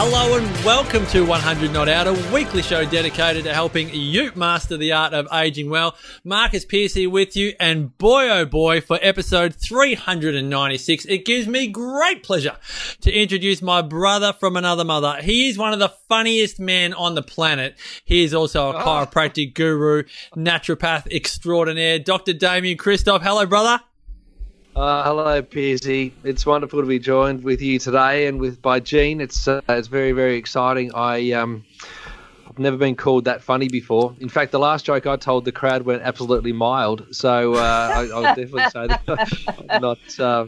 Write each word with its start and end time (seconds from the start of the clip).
Hello 0.00 0.36
and 0.38 0.64
welcome 0.64 1.04
to 1.06 1.22
100 1.22 1.72
Not 1.72 1.88
Out, 1.88 2.06
a 2.06 2.12
weekly 2.32 2.62
show 2.62 2.84
dedicated 2.84 3.42
to 3.42 3.52
helping 3.52 3.90
you 3.92 4.30
master 4.36 4.76
the 4.76 4.92
art 4.92 5.12
of 5.12 5.26
aging 5.32 5.70
well. 5.70 5.96
Marcus 6.22 6.64
Pearce 6.64 6.94
here 6.94 7.10
with 7.10 7.34
you, 7.34 7.54
and 7.58 7.98
boy 7.98 8.28
oh 8.28 8.44
boy, 8.44 8.80
for 8.80 9.00
episode 9.02 9.56
396, 9.56 11.04
it 11.06 11.24
gives 11.24 11.48
me 11.48 11.66
great 11.66 12.22
pleasure 12.22 12.56
to 13.00 13.12
introduce 13.12 13.60
my 13.60 13.82
brother 13.82 14.32
from 14.32 14.56
another 14.56 14.84
mother. 14.84 15.16
He 15.20 15.48
is 15.48 15.58
one 15.58 15.72
of 15.72 15.80
the 15.80 15.92
funniest 16.08 16.60
men 16.60 16.94
on 16.94 17.16
the 17.16 17.22
planet. 17.22 17.76
He 18.04 18.22
is 18.22 18.32
also 18.32 18.70
a 18.70 18.76
Oh. 18.76 18.84
chiropractic 18.84 19.52
guru, 19.54 20.04
naturopath 20.36 21.12
extraordinaire, 21.12 21.98
Dr. 21.98 22.34
Damien 22.34 22.78
Kristof. 22.78 23.20
Hello, 23.22 23.44
brother. 23.46 23.80
Uh, 24.78 25.02
hello, 25.02 25.42
Pearsy. 25.42 26.12
It's 26.22 26.46
wonderful 26.46 26.80
to 26.80 26.86
be 26.86 27.00
joined 27.00 27.42
with 27.42 27.60
you 27.60 27.80
today 27.80 28.28
and 28.28 28.38
with 28.38 28.62
by 28.62 28.78
Jean. 28.78 29.20
It's 29.20 29.48
uh, 29.48 29.60
it's 29.68 29.88
very 29.88 30.12
very 30.12 30.36
exciting. 30.36 30.94
I 30.94 31.32
um, 31.32 31.64
I've 32.48 32.60
never 32.60 32.76
been 32.76 32.94
called 32.94 33.24
that 33.24 33.42
funny 33.42 33.66
before. 33.66 34.14
In 34.20 34.28
fact, 34.28 34.52
the 34.52 34.60
last 34.60 34.84
joke 34.84 35.04
I 35.04 35.16
told 35.16 35.44
the 35.44 35.50
crowd 35.50 35.82
went 35.82 36.02
absolutely 36.02 36.52
mild. 36.52 37.08
So 37.10 37.54
uh, 37.54 37.58
I, 37.58 38.08
I'll 38.14 38.36
definitely 38.36 38.70
say 38.70 38.86
that 38.86 39.64
I'm 39.68 39.82
not 39.82 40.20
uh, 40.20 40.46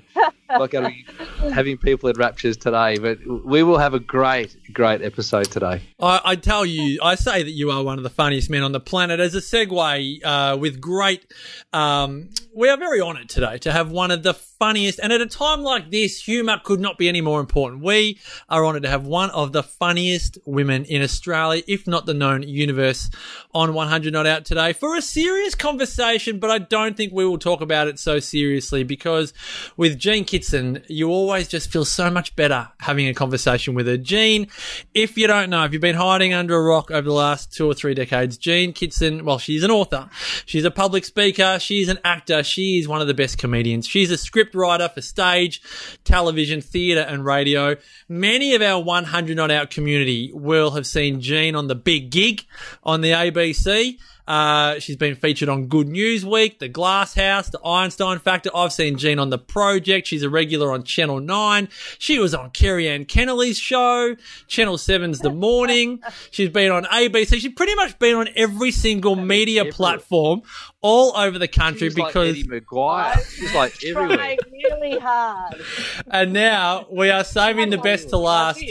not 0.48 0.70
going 0.70 0.84
to 0.84 0.90
be 0.90 1.04
having 1.52 1.78
people 1.78 2.08
at 2.08 2.16
raptures 2.16 2.56
today. 2.56 2.98
But 2.98 3.18
we 3.26 3.62
will 3.62 3.78
have 3.78 3.94
a 3.94 4.00
great 4.00 4.56
great 4.72 5.02
episode 5.02 5.50
today. 5.50 5.82
I, 5.98 6.20
I 6.24 6.36
tell 6.36 6.64
you, 6.64 7.00
I 7.02 7.14
say 7.14 7.42
that 7.42 7.50
you 7.50 7.70
are 7.70 7.82
one 7.82 7.98
of 7.98 8.04
the 8.04 8.10
funniest 8.10 8.50
men 8.50 8.62
on 8.62 8.72
the 8.72 8.80
planet. 8.80 9.20
As 9.20 9.34
a 9.34 9.40
segue, 9.40 10.24
uh, 10.24 10.56
with 10.58 10.80
great, 10.80 11.26
um, 11.72 12.30
we 12.54 12.68
are 12.68 12.76
very 12.76 13.00
honoured 13.00 13.28
today 13.28 13.58
to 13.58 13.72
have 13.72 13.90
one 13.90 14.10
of 14.10 14.22
the 14.22 14.34
funniest, 14.34 15.00
and 15.02 15.12
at 15.12 15.20
a 15.20 15.26
time 15.26 15.62
like 15.62 15.90
this, 15.90 16.22
humour 16.22 16.60
could 16.62 16.80
not 16.80 16.98
be 16.98 17.08
any 17.08 17.20
more 17.20 17.40
important. 17.40 17.82
We 17.82 18.18
are 18.48 18.64
honoured 18.66 18.82
to 18.82 18.90
have 18.90 19.06
one 19.06 19.30
of 19.30 19.52
the 19.52 19.62
funniest 19.62 20.38
women 20.44 20.84
in 20.84 21.02
Australia, 21.02 21.62
if 21.66 21.86
not 21.86 22.06
the 22.06 22.14
known 22.14 22.42
universe, 22.42 23.10
on 23.54 23.72
100 23.72 24.12
Not 24.12 24.26
Out 24.26 24.44
today 24.44 24.72
for 24.72 24.96
a 24.96 25.02
serious 25.02 25.54
conversation, 25.54 26.38
but 26.38 26.50
I 26.50 26.58
don't 26.58 26.96
think 26.96 27.12
we 27.12 27.24
will 27.24 27.38
talk 27.38 27.60
about 27.60 27.88
it 27.88 27.98
so 27.98 28.18
seriously 28.18 28.84
because 28.84 29.32
with 29.76 29.98
Jean 29.98 30.24
Kitson, 30.24 30.82
you 30.88 31.08
always 31.08 31.29
just 31.38 31.70
feel 31.72 31.84
so 31.84 32.10
much 32.10 32.34
better 32.36 32.68
having 32.78 33.08
a 33.08 33.14
conversation 33.14 33.74
with 33.74 33.86
her. 33.86 33.96
Jean, 33.96 34.48
if 34.94 35.16
you 35.16 35.26
don't 35.26 35.50
know, 35.50 35.64
if 35.64 35.72
you've 35.72 35.80
been 35.80 35.96
hiding 35.96 36.34
under 36.34 36.56
a 36.56 36.62
rock 36.62 36.90
over 36.90 37.02
the 37.02 37.12
last 37.12 37.52
two 37.52 37.66
or 37.66 37.74
three 37.74 37.94
decades, 37.94 38.36
Jean 38.36 38.72
Kitson, 38.72 39.24
well, 39.24 39.38
she's 39.38 39.62
an 39.62 39.70
author, 39.70 40.08
she's 40.46 40.64
a 40.64 40.70
public 40.70 41.04
speaker, 41.04 41.58
she's 41.58 41.88
an 41.88 41.98
actor, 42.04 42.42
she 42.42 42.78
is 42.78 42.88
one 42.88 43.00
of 43.00 43.06
the 43.06 43.14
best 43.14 43.38
comedians. 43.38 43.86
She's 43.86 44.10
a 44.10 44.18
script 44.18 44.54
writer 44.54 44.88
for 44.88 45.00
stage, 45.00 45.62
television, 46.04 46.60
theatre, 46.60 47.00
and 47.00 47.24
radio. 47.24 47.76
Many 48.08 48.54
of 48.54 48.62
our 48.62 48.82
100 48.82 49.36
Not 49.36 49.50
Out 49.50 49.70
community 49.70 50.30
will 50.34 50.72
have 50.72 50.86
seen 50.86 51.20
Jean 51.20 51.54
on 51.54 51.68
the 51.68 51.74
big 51.74 52.10
gig 52.10 52.44
on 52.82 53.00
the 53.00 53.12
ABC. 53.12 53.98
Uh, 54.30 54.78
she's 54.78 54.94
been 54.94 55.16
featured 55.16 55.48
on 55.48 55.66
Good 55.66 55.88
News 55.88 56.24
Week, 56.24 56.60
The 56.60 56.68
Glass 56.68 57.14
House, 57.14 57.50
The 57.50 57.58
Einstein 57.66 58.20
Factor. 58.20 58.48
I've 58.54 58.72
seen 58.72 58.96
Jean 58.96 59.18
on 59.18 59.30
The 59.30 59.38
Project. 59.38 60.06
She's 60.06 60.22
a 60.22 60.30
regular 60.30 60.70
on 60.70 60.84
Channel 60.84 61.18
9. 61.18 61.68
She 61.98 62.20
was 62.20 62.32
on 62.32 62.50
Kerri-Anne 62.50 63.06
Kennerley's 63.06 63.58
show, 63.58 64.14
Channel 64.46 64.76
7's 64.76 65.18
The 65.18 65.30
Morning. 65.30 65.98
She's 66.30 66.48
been 66.48 66.70
on 66.70 66.84
ABC. 66.84 67.40
She's 67.40 67.52
pretty 67.54 67.74
much 67.74 67.98
been 67.98 68.14
on 68.14 68.28
every 68.36 68.70
single 68.70 69.16
media 69.16 69.62
everywhere. 69.62 69.72
platform 69.72 70.42
all 70.80 71.16
over 71.16 71.36
the 71.36 71.48
country 71.48 71.88
She's 71.88 71.98
like 71.98 72.08
because 72.08 72.28
Eddie 72.30 72.44
McGuire. 72.44 73.20
She's 73.34 73.52
like 73.52 73.84
everywhere. 73.84 74.16
Trying 74.16 74.38
really 74.52 74.98
hard. 74.98 75.60
And 76.06 76.32
now 76.32 76.86
we 76.88 77.10
are 77.10 77.24
saving 77.24 77.70
the 77.70 77.78
best 77.78 78.10
to 78.10 78.16
last. 78.16 78.62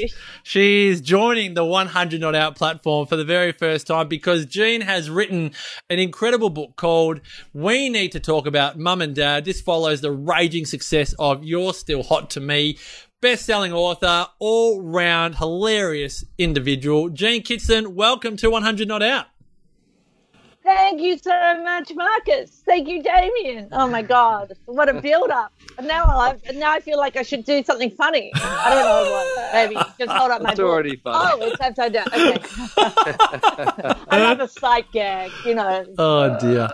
She's 0.44 1.02
joining 1.02 1.54
the 1.54 1.66
100 1.66 2.22
Not 2.22 2.34
Out 2.34 2.56
platform 2.56 3.08
for 3.08 3.18
the 3.18 3.26
very 3.26 3.52
first 3.52 3.88
time 3.88 4.08
because 4.08 4.46
Jean 4.46 4.80
has 4.82 5.10
written 5.10 5.49
an 5.90 6.00
incredible 6.00 6.50
book 6.50 6.76
called 6.76 7.22
We 7.54 7.90
Need 7.90 8.12
to 8.14 8.20
Talk 8.20 8.46
About 8.46 8.78
Mum 8.78 9.02
and 9.02 9.16
Dad. 9.16 9.46
This 9.46 9.62
follows 9.62 10.02
the 10.02 10.12
raging 10.12 10.66
success 10.66 11.14
of 11.20 11.44
You're 11.44 11.74
Still 11.74 12.04
Hot 12.04 12.30
to 12.32 12.40
Me. 12.40 12.78
Best 13.22 13.46
selling 13.46 13.74
author, 13.74 14.28
all 14.40 14.82
round 14.82 15.36
hilarious 15.36 16.24
individual. 16.38 17.10
Jean 17.10 17.42
Kitson, 17.44 17.96
welcome 17.96 18.38
to 18.38 18.50
100 18.50 18.88
Not 18.88 19.04
Out. 19.04 19.26
Thank 20.64 21.02
you 21.02 21.18
so 21.18 21.64
much, 21.64 21.92
Marcus. 21.96 22.62
Thank 22.66 22.88
you, 22.88 23.02
Damien. 23.02 23.70
Oh 23.72 23.88
my 23.88 24.02
God, 24.02 24.54
what 24.66 24.90
a 24.90 25.00
build 25.02 25.30
up! 25.30 25.54
And 25.78 25.88
now 25.88 26.04
I 26.04 26.38
now 26.54 26.72
I 26.72 26.82
feel 26.82 26.98
like 26.98 27.16
I 27.16 27.24
should 27.24 27.46
do 27.46 27.64
something 27.64 27.90
funny. 27.92 28.32
I 28.36 28.70
don't 28.70 28.86
know 28.86 29.12
what. 29.12 29.54
Maybe 29.54 29.76
just 29.98 30.12
hold 30.12 30.32
up 30.32 30.42
my. 30.42 30.52
It's 30.52 30.60
book. 30.60 30.70
already 30.70 30.98
funny. 30.98 31.42
Oh, 31.42 31.48
it's 31.48 31.62
upside 31.62 31.94
down. 31.94 32.08
Okay. 32.08 32.40
I 34.12 34.20
love 34.20 34.42
a 34.42 34.48
sight 34.48 34.92
gag. 34.92 35.32
You 35.46 35.56
know, 35.56 35.86
Oh 35.98 36.38
dear. 36.40 36.68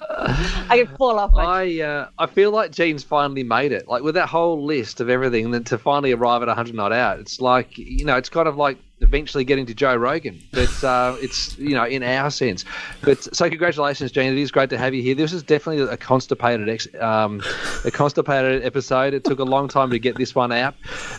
I 0.69 0.84
could 0.85 0.97
fall 0.97 1.19
off 1.19 1.31
my. 1.34 1.44
I 1.44 1.81
uh, 1.81 2.09
I 2.17 2.25
feel 2.25 2.52
like 2.52 2.72
Jean's 2.72 3.03
finally 3.03 3.44
made 3.44 3.72
it. 3.72 3.88
Like 3.88 4.02
with 4.02 4.16
that 4.16 4.29
whole 4.29 4.66
list 4.66 5.00
of 5.00 5.09
everything, 5.09 5.46
and 5.46 5.53
then 5.53 5.63
to 5.66 5.78
finally 5.78 6.12
arrive 6.12 6.41
at 6.41 6.47
100 6.47 6.73
not 6.73 6.91
out, 6.91 7.19
it's 7.19 7.40
like 7.40 7.78
you 7.78 8.03
know, 8.06 8.16
it's 8.16 8.29
kind 8.29 8.47
of 8.47 8.57
like 8.57 8.78
eventually 9.02 9.44
getting 9.44 9.66
to 9.66 9.74
Joe 9.74 9.96
Rogan, 9.96 10.40
but 10.52 10.84
uh, 10.84 11.16
it's 11.20 11.58
you 11.58 11.76
know 11.76 11.86
in 11.86 12.02
our 12.04 12.32
sense. 12.32 12.64
But 13.02 13.22
so 13.36 13.50
congratulations, 13.50 14.12
Jean. 14.12 14.32
It 14.34 14.38
is 14.40 14.52
great 14.52 14.70
to 14.72 14.78
have 14.78 14.94
you 14.94 15.02
here. 15.02 15.16
This 15.16 15.34
is 15.34 15.44
definitely 15.44 15.84
a 15.84 15.98
constipated 15.98 16.70
ex- 16.70 16.88
um, 17.02 17.42
a 17.84 17.92
constipated 17.92 18.64
episode. 18.64 19.14
It 19.14 19.24
took 19.24 19.40
a 19.40 19.44
long 19.44 19.68
time 19.68 19.90
to 19.92 20.00
get 20.00 20.16
this 20.16 20.34
one 20.34 20.52
out, 20.52 20.76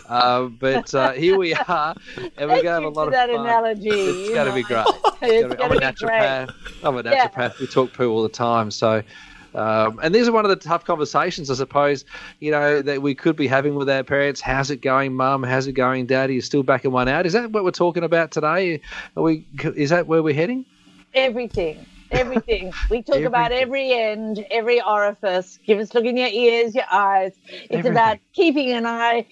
uh, 0.09 0.43
but 0.45 0.93
uh, 0.95 1.11
here 1.11 1.37
we 1.37 1.53
are, 1.67 1.95
and 2.15 2.49
we're 2.49 2.63
going 2.63 2.63
to 2.63 2.71
have 2.71 2.83
a 2.83 2.89
lot 2.89 3.07
of 3.07 3.13
that 3.13 3.29
fun. 3.29 3.41
analogy. 3.41 3.89
It's 3.89 4.29
going 4.33 4.47
to 4.47 4.53
be 4.53 4.63
great. 4.63 4.85
It's 5.19 5.45
I'm 5.45 5.51
a 5.51 5.55
gonna 5.55 5.73
be 5.73 5.79
great. 5.79 5.95
naturopath. 5.95 6.53
I'm 6.83 6.95
a 6.95 7.01
Yeah. 7.03 7.27
naturopath. 7.27 7.59
We 7.59 7.65
talk 7.65 7.91
poo 7.91 8.11
all 8.11 8.21
the 8.21 8.29
time. 8.29 8.69
So, 8.69 9.01
um, 9.57 9.99
and 10.03 10.13
these 10.13 10.27
are 10.27 10.31
one 10.31 10.45
of 10.45 10.49
the 10.49 10.55
tough 10.55 10.85
conversations, 10.85 11.49
I 11.49 11.55
suppose, 11.55 12.05
you 12.39 12.51
know, 12.51 12.81
that 12.83 13.01
we 13.01 13.15
could 13.15 13.35
be 13.35 13.47
having 13.47 13.73
with 13.73 13.89
our 13.89 14.03
parents. 14.03 14.39
How's 14.39 14.69
it 14.69 14.81
going, 14.81 15.15
mum? 15.15 15.41
How's 15.41 15.65
it 15.65 15.73
going, 15.73 16.05
daddy? 16.05 16.33
You're 16.33 16.43
still 16.43 16.61
backing 16.61 16.91
one 16.91 17.07
out. 17.07 17.25
Is 17.25 17.33
that 17.33 17.51
what 17.51 17.63
we're 17.63 17.71
talking 17.71 18.03
about 18.03 18.29
today? 18.31 18.81
Are 19.15 19.23
we? 19.23 19.47
Is 19.75 19.89
that 19.89 20.05
where 20.05 20.21
we're 20.21 20.35
heading? 20.35 20.65
Everything. 21.13 21.83
Everything. 22.11 22.71
We 22.89 23.01
talk 23.01 23.21
about 23.21 23.51
every 23.51 23.91
end, 23.91 24.45
every 24.49 24.81
orifice. 24.81 25.59
Give 25.65 25.79
us 25.79 25.93
look 25.93 26.05
in 26.05 26.15
your 26.15 26.29
ears, 26.29 26.73
your 26.73 26.85
eyes. 26.91 27.33
It's 27.47 27.67
Everything. 27.71 27.91
about 27.91 28.19
keeping 28.33 28.71
an 28.71 28.85
eye, 28.85 29.25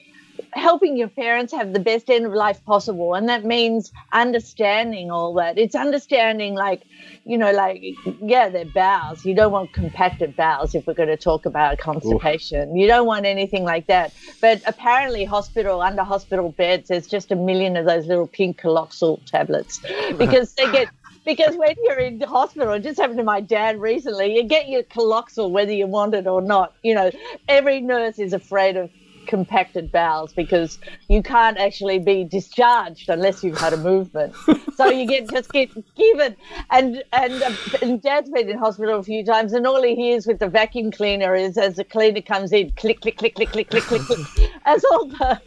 helping 0.55 0.95
your 0.95 1.09
parents 1.09 1.51
have 1.51 1.73
the 1.73 1.79
best 1.79 2.09
end 2.09 2.25
of 2.25 2.31
life 2.31 2.63
possible. 2.65 3.13
And 3.13 3.27
that 3.27 3.43
means 3.43 3.91
understanding 4.13 5.11
all 5.11 5.33
that. 5.35 5.57
It's 5.57 5.75
understanding 5.75 6.55
like, 6.55 6.83
you 7.25 7.37
know, 7.37 7.51
like 7.51 7.83
yeah, 8.21 8.47
they're 8.49 8.65
bowels. 8.65 9.25
You 9.25 9.35
don't 9.35 9.51
want 9.51 9.73
compacted 9.73 10.35
bowels 10.35 10.73
if 10.73 10.87
we're 10.87 10.93
going 10.93 11.09
to 11.09 11.17
talk 11.17 11.45
about 11.45 11.77
constipation. 11.77 12.75
You 12.75 12.87
don't 12.87 13.05
want 13.05 13.25
anything 13.25 13.65
like 13.65 13.87
that. 13.87 14.13
But 14.39 14.61
apparently 14.65 15.25
hospital 15.25 15.81
under 15.81 16.03
hospital 16.03 16.51
beds 16.51 16.87
there's 16.87 17.07
just 17.07 17.31
a 17.31 17.35
million 17.35 17.75
of 17.75 17.85
those 17.85 18.05
little 18.05 18.27
pink 18.27 18.59
Coloxyl 18.59 19.23
tablets 19.25 19.79
because 20.17 20.53
they 20.53 20.71
get 20.71 20.87
because 21.25 21.55
when 21.57 21.75
you're 21.83 21.99
in 21.99 22.21
hospital, 22.21 22.73
it 22.73 22.83
just 22.83 22.99
happened 22.99 23.17
to 23.17 23.23
my 23.23 23.41
dad 23.41 23.81
recently, 23.81 24.35
you 24.35 24.43
get 24.43 24.69
your 24.69 24.83
Coloxyl 24.83 25.49
whether 25.49 25.73
you 25.73 25.87
want 25.87 26.13
it 26.13 26.27
or 26.27 26.41
not. 26.41 26.73
You 26.83 26.95
know, 26.95 27.11
every 27.49 27.81
nurse 27.81 28.19
is 28.19 28.31
afraid 28.31 28.77
of 28.77 28.89
compacted 29.25 29.91
bowels 29.91 30.33
because 30.33 30.79
you 31.07 31.21
can't 31.21 31.57
actually 31.57 31.99
be 31.99 32.23
discharged 32.23 33.09
unless 33.09 33.43
you've 33.43 33.57
had 33.57 33.73
a 33.73 33.77
movement. 33.77 34.33
so 34.75 34.89
you 34.89 35.07
get 35.07 35.29
just 35.29 35.51
get 35.51 35.69
given 35.95 36.35
and 36.71 37.03
and, 37.13 37.43
and 37.81 38.01
dad's 38.01 38.29
been 38.29 38.49
in 38.49 38.57
hospital 38.57 38.99
a 38.99 39.03
few 39.03 39.23
times 39.25 39.53
and 39.53 39.65
all 39.67 39.81
he 39.81 39.95
hears 39.95 40.25
with 40.25 40.39
the 40.39 40.49
vacuum 40.49 40.91
cleaner 40.91 41.35
is 41.35 41.57
as 41.57 41.75
the 41.75 41.83
cleaner 41.83 42.21
comes 42.21 42.51
in 42.51 42.71
click 42.71 43.01
click 43.01 43.17
click 43.17 43.35
click 43.35 43.49
click 43.51 43.69
click 43.69 43.83
click, 43.83 44.01
click 44.01 44.51
as 44.65 44.83
all 44.85 45.05
the 45.07 45.41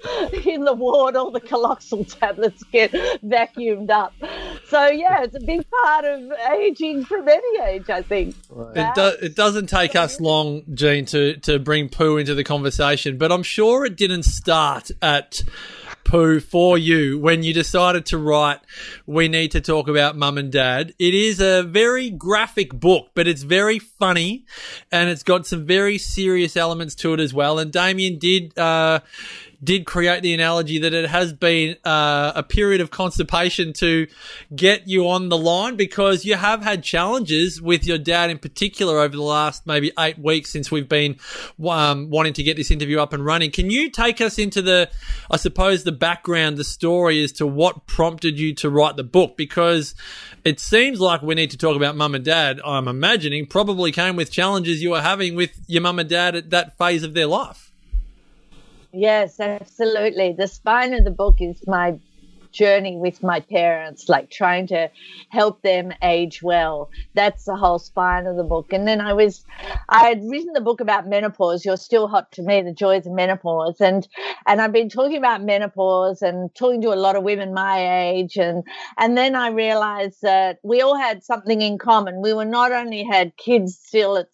in 0.47 0.65
the 0.65 0.75
ward 0.75 1.17
all 1.17 1.31
the 1.31 1.41
Coloxyl 1.41 2.07
tablets 2.19 2.63
get 2.65 2.93
vacuumed 3.25 3.91
up. 3.91 4.13
So 4.69 4.87
yeah, 4.87 5.23
it's 5.23 5.35
a 5.35 5.41
big 5.41 5.65
part 5.71 6.05
of 6.05 6.33
aging 6.53 7.05
from 7.05 7.29
any 7.29 7.63
age, 7.63 7.89
I 7.89 8.03
think. 8.03 8.35
It, 8.75 8.95
do, 8.95 9.13
it 9.23 9.35
doesn't 9.35 9.69
take 9.69 9.97
us 9.97 10.21
long, 10.21 10.63
Jean, 10.75 11.05
to, 11.07 11.37
to 11.39 11.59
bring 11.59 11.89
poo 11.89 12.17
into 12.17 12.35
the 12.35 12.45
conversation, 12.45 13.19
but 13.19 13.33
I'm 13.33 13.43
sure 13.43 13.68
it 13.69 13.97
didn't 13.97 14.23
start 14.23 14.91
at 15.03 15.43
poo 16.05 16.41
for 16.41 16.79
you 16.79 17.19
when 17.19 17.43
you 17.43 17.53
decided 17.53 18.07
to 18.07 18.17
write 18.17 18.61
We 19.05 19.29
Need 19.29 19.51
to 19.51 19.61
Talk 19.61 19.89
About 19.89 20.17
Mum 20.17 20.39
and 20.39 20.51
Dad. 20.51 20.95
It 20.99 21.13
is 21.13 21.39
a 21.39 21.63
very 21.63 22.09
graphic 22.09 22.73
book, 22.73 23.11
but 23.15 23.29
it's 23.29 23.43
very 23.43 23.79
funny 23.79 24.47
and 24.91 25.11
it's 25.11 25.23
got 25.23 25.47
some 25.47 25.67
very 25.67 25.99
serious 25.99 26.57
elements 26.57 26.95
to 26.97 27.13
it 27.13 27.21
as 27.21 27.35
well. 27.35 27.59
And 27.59 27.71
Damien 27.71 28.19
did, 28.19 28.59
uh, 28.59 29.01
did 29.63 29.87
create 29.87 30.23
the 30.23 30.33
analogy 30.35 30.79
that 30.79 30.95
it 30.95 31.09
has 31.09 31.33
been 31.33 31.77
uh, 31.85 32.33
a 32.35 32.43
period 32.43 32.81
of 32.81 32.91
constipation 32.91 33.73
to 33.73 34.07
get 34.55 34.87
you 34.87 35.09
on 35.09 35.29
the 35.29 35.37
line 35.37 35.77
because 35.77 36.25
you 36.25 36.35
have 36.35 36.63
had 36.63 36.83
challenges 36.83 37.61
with 37.61 37.85
your 37.85 37.99
dad 37.99 38.31
in 38.31 38.39
particular 38.39 39.01
over 39.01 39.17
the 39.17 39.23
last 39.23 39.67
maybe 39.67 39.91
eight 39.99 40.19
weeks 40.19 40.51
since 40.51 40.71
we've 40.71 40.89
been 40.89 41.17
um, 41.69 42.09
wanting 42.09 42.33
to 42.33 42.43
get 42.43 42.57
this 42.57 42.71
interview 42.71 43.01
up 43.01 43.13
and 43.13 43.25
running. 43.25 43.51
Can 43.51 43.71
you 43.71 43.91
take 43.91 44.21
us 44.21 44.39
into 44.39 44.63
the, 44.63 44.91
I 45.31 45.37
suppose, 45.37 45.83
the 45.83 45.93
background, 45.93 46.57
the 46.57 46.65
story 46.65 47.23
as 47.25 47.33
to 47.33 47.47
what 47.47 47.87
prompted 47.87 48.39
you 48.39 48.55
to 48.57 48.71
write 48.71 48.97
the 48.97 49.05
book? 49.05 49.37
Because 49.37 49.95
it 50.45 50.61
seems 50.61 51.01
like 51.01 51.21
we 51.23 51.35
need 51.35 51.51
to 51.51 51.59
talk 51.59 51.77
about 51.77 51.97
mum 51.97 52.15
and 52.15 52.25
dad. 52.25 52.61
I'm 52.65 52.87
imagining 52.87 53.47
probably 53.47 53.91
came 53.91 54.15
with 54.15 54.31
challenges 54.31 54.83
you 54.83 54.91
were 54.91 55.03
having 55.03 55.35
with 55.35 55.51
your 55.67 55.83
mum 55.83 55.99
and 55.99 56.09
dad 56.09 56.37
at 56.37 56.51
that 56.51 56.79
phase 56.79 57.03
of 57.03 57.15
their 57.15 57.27
life. 57.27 57.68
Yes, 58.93 59.39
absolutely. 59.41 60.33
The 60.33 60.49
spine 60.49 60.95
of 60.95 61.05
the 61.05 61.11
book 61.11 61.37
is 61.41 61.63
my 61.67 61.99
journey 62.53 62.97
with 62.97 63.23
my 63.23 63.41
parents, 63.41 64.09
like 64.09 64.31
trying 64.31 64.67
to 64.67 64.91
help 65.31 65.63
them 65.63 65.93
age 66.03 66.43
well. 66.43 66.91
That's 67.15 67.45
the 67.45 67.57
whole 67.57 67.79
spine 67.79 68.27
of 68.27 68.37
the 68.37 68.45
book. 68.45 68.73
And 68.73 68.89
then 68.89 69.01
I 69.01 69.13
was, 69.13 69.45
I 69.89 70.09
had 70.09 70.23
written 70.25 70.53
the 70.55 70.63
book 70.63 70.81
about 70.81 71.07
menopause. 71.07 71.65
You're 71.65 71.77
still 71.77 72.09
hot 72.09 72.33
to 72.33 72.43
me, 72.43 72.63
the 72.63 72.73
joys 72.73 73.07
of 73.07 73.13
menopause, 73.13 73.81
and 73.81 74.09
and 74.47 74.61
I've 74.61 74.73
been 74.73 74.89
talking 74.89 75.19
about 75.19 75.43
menopause 75.43 76.23
and 76.23 76.55
talking 76.55 76.81
to 76.83 76.93
a 76.93 76.97
lot 76.97 77.17
of 77.17 77.23
women 77.23 77.53
my 77.53 78.09
age, 78.11 78.37
and 78.37 78.65
and 78.97 79.17
then 79.17 79.35
I 79.35 79.49
realized 79.51 80.23
that 80.23 80.59
we 80.63 80.81
all 80.81 80.97
had 80.97 81.23
something 81.23 81.61
in 81.61 81.79
common. 81.79 82.23
We 82.23 82.33
were 82.33 82.45
not 82.47 82.73
only 82.73 83.05
had 83.05 83.37
kids 83.37 83.79
still 83.79 84.17
at 84.17 84.29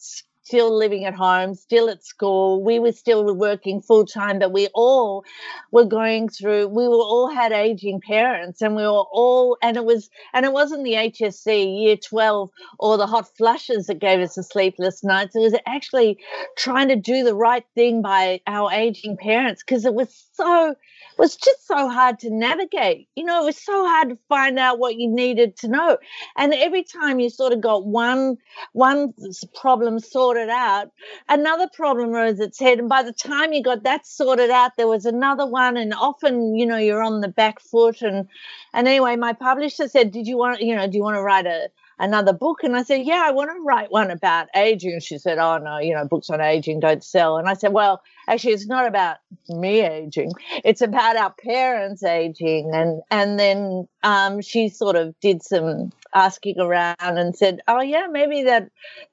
still 0.45 0.77
living 0.77 1.05
at 1.07 1.15
home, 1.15 1.55
still 1.55 1.89
at 1.89 2.05
school. 2.05 2.63
We 2.63 2.79
were 2.79 2.93
still 2.93 3.35
working 3.35 3.81
full 3.81 4.05
time, 4.05 4.39
but 4.39 4.53
we 4.53 4.69
all 4.75 5.25
were 5.73 5.87
going 5.87 6.29
through, 6.29 6.69
we 6.69 6.87
were 6.87 6.95
all 6.95 7.29
had 7.29 7.53
aging 7.53 8.01
parents 8.01 8.61
and 8.61 8.77
we 8.77 8.83
were 8.83 9.05
all, 9.13 9.57
and 9.63 9.77
it 9.77 9.85
was, 9.85 10.11
and 10.35 10.45
it 10.45 10.53
wasn't 10.53 10.85
the 10.85 10.93
HSC 10.93 11.83
year 11.83 11.97
12 11.97 12.51
or 12.79 12.99
the 12.99 13.07
hot 13.07 13.35
flushes 13.37 13.87
that 13.87 13.99
gave 13.99 14.21
us 14.21 14.35
the 14.35 14.43
sleepless 14.43 15.03
nights. 15.03 15.35
It 15.35 15.41
was 15.41 15.55
actually 15.67 16.19
trying 16.59 16.89
to 16.89 16.97
do 16.97 17.25
the 17.25 17.35
right 17.35 17.65
thing 17.75 18.03
by 18.03 18.41
our 18.47 18.71
aging 18.71 19.17
parents 19.17 19.63
because 19.63 19.87
it 19.87 19.95
was 19.95 20.29
so, 20.35 20.71
it 20.73 21.19
was 21.19 21.37
just 21.37 21.67
so 21.67 21.89
hard 21.89 22.19
to 22.19 22.31
navigate. 22.31 23.09
You 23.17 23.25
know, 23.25 23.43
it 23.43 23.47
was 23.47 23.65
so 23.65 23.87
hard 23.87 24.11
to 24.11 24.19
find 24.29 24.59
out 24.59 24.79
what 24.79 24.97
you 24.97 25.09
needed 25.09 25.57
to 25.59 25.69
know. 25.69 25.97
And 26.37 26.53
every 26.53 26.83
time 26.85 27.19
you 27.19 27.31
sort 27.31 27.55
of 27.55 27.63
got 27.63 27.87
one 27.87 28.37
one 28.73 29.15
problem 29.55 29.99
sorted 29.99 30.34
out, 30.37 30.91
another 31.29 31.69
problem 31.73 32.11
rose 32.11 32.41
its 32.41 32.59
head. 32.59 32.79
And 32.79 32.89
by 32.89 33.03
the 33.03 33.13
time 33.13 33.53
you 33.53 33.63
got 33.63 33.83
that 33.85 34.07
sorted 34.07 34.51
out, 34.51 34.73
there 34.77 34.89
was 34.89 35.07
another 35.07 35.47
one. 35.47 35.77
And 35.77 35.95
often, 35.95 36.55
you 36.55 36.67
know, 36.67 36.77
you're 36.77 37.03
on 37.03 37.21
the 37.21 37.29
back 37.29 37.61
foot. 37.61 38.03
And 38.03 38.29
and 38.73 38.89
anyway, 38.89 39.17
my 39.17 39.33
publisher 39.33 39.89
said, 39.89 40.11
Did 40.13 40.27
you 40.27 40.37
want, 40.37 40.61
you 40.61 40.75
know, 40.75 40.87
do 40.87 40.97
you 40.97 41.03
want 41.03 41.17
to 41.17 41.23
write 41.23 41.47
a 41.47 41.69
another 41.99 42.33
book? 42.33 42.63
And 42.63 42.77
I 42.77 42.83
said, 42.83 43.05
Yeah, 43.05 43.23
I 43.27 43.31
want 43.31 43.51
to 43.51 43.63
write 43.63 43.91
one 43.91 44.11
about 44.11 44.49
aging. 44.55 45.01
She 45.01 45.19
said, 45.19 45.39
Oh 45.39 45.59
no, 45.59 45.79
you 45.79 45.95
know, 45.95 46.07
books 46.07 46.31
on 46.31 46.41
aging 46.41 46.81
don't 46.81 47.05
sell. 47.05 47.37
And 47.39 47.49
I 47.49 47.55
said, 47.55 47.73
Well, 47.73 48.03
actually 48.29 48.53
it's 48.53 48.67
not 48.67 48.87
about 48.87 49.19
me 49.49 49.81
aging 49.81 50.33
it's 50.65 50.81
about 50.81 51.17
our 51.17 51.35
parents 51.45 52.03
aging 52.03 52.71
and 52.73 53.03
and 53.11 53.39
then 53.39 53.87
um, 54.03 54.41
she 54.41 54.69
sort 54.69 54.97
of 54.97 55.15
did 55.21 55.43
some 55.43 55.91
asking 56.15 56.59
around 56.59 56.97
and 57.01 57.37
said 57.37 57.61
oh 57.69 57.81
yeah 57.81 58.07
maybe 58.11 58.45
that 58.45 58.69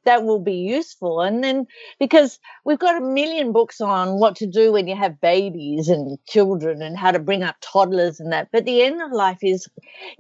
that 0.06 0.24
will 0.24 0.40
be 0.40 0.56
useful 0.56 1.22
and 1.22 1.44
then 1.44 1.66
because 2.00 2.40
we've 2.66 2.80
got 2.80 3.02
a 3.02 3.06
million 3.06 3.52
books 3.52 3.82
on 3.82 4.20
what 4.20 4.36
to 4.36 4.48
do 4.48 4.72
when 4.72 4.88
you 4.88 4.96
have 4.96 5.20
babies 5.22 5.90
and 5.90 6.18
children 6.28 6.82
and 6.82 6.98
how 6.98 7.12
to 7.12 7.20
bring 7.20 7.44
up 7.44 7.56
toddlers 7.62 8.20
and 8.20 8.32
that 8.32 8.48
but 8.52 8.66
the 8.66 8.82
end 8.82 9.02
of 9.02 9.12
life 9.12 9.40
is 9.42 9.68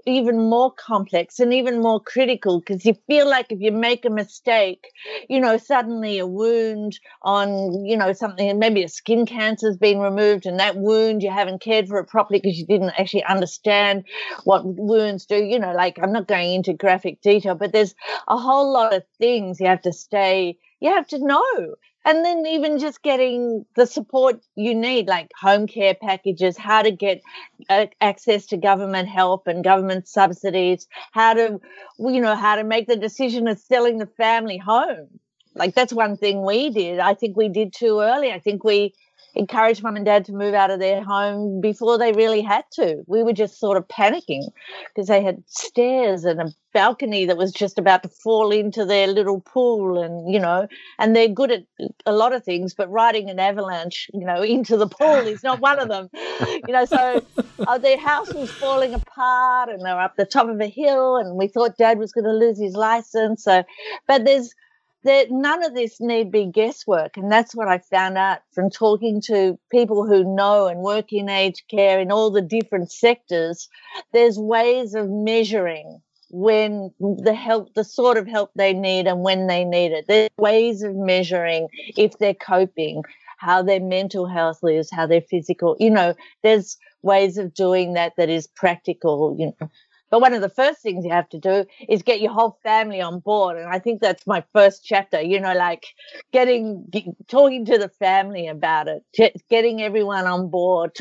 even 0.06 0.38
more 0.50 0.72
complex 0.74 1.39
and 1.39 1.54
even 1.54 1.81
more 1.81 2.00
critical 2.00 2.60
because 2.60 2.86
you 2.86 2.95
feel 3.07 3.30
like 3.30 3.51
if 3.51 3.60
you 3.60 3.72
make 3.72 4.06
a 4.06 4.10
mistake 4.10 4.88
you 5.30 5.39
know 5.39 5.57
suddenly 5.57 6.19
a 6.19 6.27
wound 6.27 7.00
on 7.22 7.86
you 7.86 7.98
know 7.98 8.13
something 8.13 8.60
maybe 8.60 8.80
your 8.81 8.89
skin 8.89 9.25
cancer's 9.25 9.77
been 9.77 10.00
removed 10.00 10.45
and 10.45 10.60
that 10.60 10.75
wound 10.75 11.22
you 11.24 11.31
haven't 11.31 11.62
cared 11.62 11.88
for 11.88 12.00
it 12.00 12.07
properly 12.07 12.39
because 12.39 12.57
you 12.57 12.66
didn't 12.66 12.94
actually 12.98 13.24
understand 13.24 14.04
what 14.44 14.63
wounds 14.66 15.25
do. 15.25 15.36
You 15.36 15.60
know, 15.60 15.74
like 15.74 16.00
I'm 16.01 16.12
not 16.12 16.27
going 16.27 16.54
into 16.54 16.70
graphic 16.73 17.21
detail, 17.21 17.56
but 17.56 17.71
there's 17.71 17.95
a 18.27 18.38
whole 18.38 18.71
lot 18.71 18.94
of 18.94 19.03
things 19.18 19.59
you 19.59 19.68
have 19.68 19.81
to 19.81 19.94
stay, 19.94 20.57
you 20.79 20.89
have 20.89 21.07
to 21.07 21.19
know. 21.19 21.75
And 22.03 22.25
then 22.25 22.47
even 22.47 22.79
just 22.79 23.03
getting 23.03 23.65
the 23.75 23.85
support 23.85 24.41
you 24.56 24.73
need, 24.73 25.07
like 25.07 25.29
home 25.39 25.68
care 25.68 25.94
packages, 25.94 26.57
how 26.57 26.81
to 26.81 26.91
get 26.91 27.21
uh, 27.69 27.85
access 28.01 28.47
to 28.47 28.57
government 28.57 29.07
help 29.07 29.45
and 29.47 29.63
government 29.63 30.07
subsidies, 30.07 30.88
how 31.12 31.35
to, 31.35 31.62
you 32.00 32.21
know, 32.21 32.35
how 32.35 32.56
to 32.56 32.63
make 32.63 32.88
the 32.88 32.95
decision 32.95 33.47
of 33.47 33.59
selling 33.59 34.00
the 34.00 34.07
family 34.07 34.57
home 34.57 35.19
like 35.56 35.75
that's 35.75 35.94
one 35.94 36.17
thing 36.17 36.45
we 36.45 36.69
did. 36.69 37.00
I 37.00 37.13
think 37.13 37.35
we 37.35 37.50
did 37.50 37.74
too 37.74 38.00
early. 38.00 38.31
I 38.31 38.39
think 38.39 38.63
we 38.63 38.94
encouraged 39.36 39.83
mum 39.83 39.95
and 39.95 40.06
dad 40.06 40.25
to 40.25 40.33
move 40.33 40.54
out 40.54 40.72
of 40.72 40.80
their 40.80 41.04
home 41.04 41.62
before 41.62 41.98
they 41.98 42.12
really 42.12 42.42
had 42.42 42.66
to. 42.74 43.04
We 43.07 43.24
were 43.24 43.33
just 43.33 43.60
sort 43.60 43.78
of 43.78 43.88
panicking 43.88 44.51
because 44.89 45.07
they 45.07 45.24
had 45.24 45.44
stairs 45.48 46.25
and 46.25 46.42
a 46.42 46.54
balcony 46.74 47.25
that 47.25 47.38
was 47.38 47.51
just 47.51 47.78
about 47.78 48.04
to 48.04 48.10
fall 48.10 48.51
into 48.51 48.86
their 48.86 49.07
little 49.07 49.42
pool 49.42 50.01
and 50.01 50.33
you 50.33 50.39
know 50.39 50.68
and 51.00 51.16
they're 51.16 51.28
good 51.28 51.51
at 51.51 51.63
a 52.06 52.12
lot 52.13 52.33
of 52.33 52.44
things 52.44 52.74
but 52.74 52.89
riding 52.89 53.30
an 53.30 53.39
avalanche 53.39 54.10
you 54.13 54.25
know 54.25 54.42
into 54.42 54.78
the 54.78 54.88
pool 54.88 55.28
is 55.28 55.44
not 55.44 55.60
one 55.60 55.80
of 55.80 55.89
them 55.89 56.10
you 56.68 56.74
know 56.74 56.86
so 56.86 57.22
uh, 57.68 57.77
their 57.77 57.98
house 57.98 58.34
was 58.34 58.50
falling 58.51 58.94
apart 58.94 59.69
and 59.69 59.81
they 59.81 59.92
were 59.92 60.00
up 60.00 60.16
the 60.16 60.25
top 60.25 60.48
of 60.48 60.60
a 60.62 60.68
hill 60.68 61.18
and 61.18 61.38
we 61.38 61.48
thought 61.48 61.77
dad 61.77 61.98
was 61.98 62.12
going 62.12 62.25
to 62.25 62.31
lose 62.31 62.60
his 62.60 62.74
license 62.74 63.44
so 63.44 63.63
but 64.07 64.24
there's 64.24 64.54
that 65.03 65.31
none 65.31 65.63
of 65.63 65.74
this 65.74 66.00
need 66.00 66.31
be 66.31 66.45
guesswork. 66.45 67.18
And 67.18 67.31
that's 67.31 67.56
what 67.56 67.68
I 67.68 67.80
found 67.80 68.18
out 68.18 68.39
from 68.53 68.69
talking 68.69 69.21
to 69.25 69.57
people 69.71 70.06
who 70.06 70.36
know 70.36 70.68
and 70.68 70.81
work 70.81 71.12
in 71.12 71.30
aged 71.30 71.63
care 71.69 72.00
in 72.00 72.12
all 72.12 72.31
the 72.31 72.42
different 72.42 72.92
sectors. 72.92 73.68
There's 74.13 74.38
ways 74.38 74.94
of 74.94 75.09
measuring 75.09 76.01
when 76.30 76.92
the 77.00 77.33
help, 77.33 77.74
the 77.74 77.83
sort 77.83 78.18
of 78.18 78.27
help 78.27 78.51
they 78.56 78.74
need 78.74 79.07
and 79.07 79.21
when 79.21 79.48
they 79.48 79.65
need 79.65 79.92
it. 79.92 80.06
There's 80.07 80.30
ways 80.38 80.83
of 80.83 80.95
measuring 80.95 81.68
if 81.98 82.18
they're 82.19 82.33
coping, 82.33 83.03
how 83.38 83.63
their 83.63 83.81
mental 83.81 84.27
health 84.27 84.60
is, 84.63 84.89
how 84.91 85.08
their 85.08 85.22
physical, 85.22 85.75
you 85.79 85.89
know, 85.89 86.13
there's 86.43 86.77
ways 87.01 87.38
of 87.38 87.53
doing 87.53 87.93
that 87.93 88.13
that 88.17 88.29
is 88.29 88.48
practical, 88.48 89.36
you 89.38 89.53
know 89.60 89.70
but 90.12 90.22
one 90.22 90.34
of 90.34 90.41
the 90.41 90.50
first 90.50 90.82
things 90.82 91.06
you 91.06 91.12
have 91.12 91.30
to 91.30 91.39
do 91.39 91.65
is 91.89 92.03
get 92.03 92.22
your 92.22 92.34
whole 92.34 92.60
family 92.63 93.01
on 93.01 93.20
board. 93.20 93.58
And 93.58 93.68
I 93.68 93.80
think 93.80 94.01
that's 94.01 94.27
my 94.27 94.44
first 94.53 94.86
chapter, 94.86 95.22
you 95.22 95.39
know, 95.39 95.53
like 95.53 95.86
getting, 96.32 96.86
talking 97.27 97.65
to 97.65 97.77
the 97.77 97.89
family 97.89 98.48
about 98.48 98.88
it, 98.89 99.03
getting 99.50 99.82
everyone 99.82 100.27
on 100.27 100.50
board. 100.50 100.91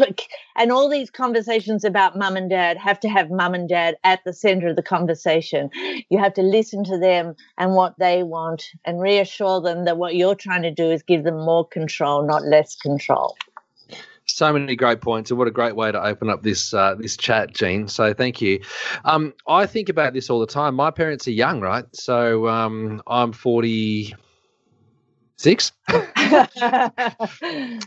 And 0.56 0.72
all 0.72 0.88
these 0.88 1.10
conversations 1.10 1.84
about 1.84 2.16
mum 2.16 2.36
and 2.36 2.48
dad 2.48 2.76
have 2.78 3.00
to 3.00 3.08
have 3.08 3.30
mum 3.30 3.54
and 3.54 3.68
dad 3.68 3.96
at 4.04 4.20
the 4.24 4.32
center 4.32 4.68
of 4.68 4.76
the 4.76 4.82
conversation. 4.82 5.70
You 6.08 6.18
have 6.18 6.34
to 6.34 6.42
listen 6.42 6.84
to 6.84 6.98
them 6.98 7.34
and 7.58 7.74
what 7.74 7.94
they 7.98 8.22
want 8.22 8.64
and 8.84 9.00
reassure 9.00 9.60
them 9.60 9.84
that 9.86 9.96
what 9.96 10.14
you're 10.14 10.34
trying 10.34 10.62
to 10.62 10.70
do 10.70 10.90
is 10.90 11.02
give 11.02 11.24
them 11.24 11.44
more 11.44 11.66
control, 11.66 12.26
not 12.26 12.44
less 12.44 12.76
control. 12.76 13.36
So 14.36 14.52
many 14.52 14.76
great 14.76 15.00
points, 15.00 15.30
and 15.30 15.38
what 15.38 15.48
a 15.48 15.50
great 15.50 15.76
way 15.76 15.92
to 15.92 16.02
open 16.02 16.30
up 16.30 16.42
this 16.42 16.72
uh, 16.72 16.94
this 16.96 17.16
chat, 17.16 17.54
Jean. 17.54 17.88
So 17.88 18.14
thank 18.14 18.40
you. 18.40 18.60
Um, 19.04 19.34
I 19.46 19.66
think 19.66 19.88
about 19.88 20.12
this 20.12 20.30
all 20.30 20.40
the 20.40 20.46
time. 20.46 20.74
My 20.74 20.90
parents 20.90 21.26
are 21.28 21.32
young, 21.32 21.60
right? 21.60 21.84
So 21.92 22.48
um, 22.48 23.02
I'm 23.06 23.32
forty 23.32 24.14
six. 25.36 25.72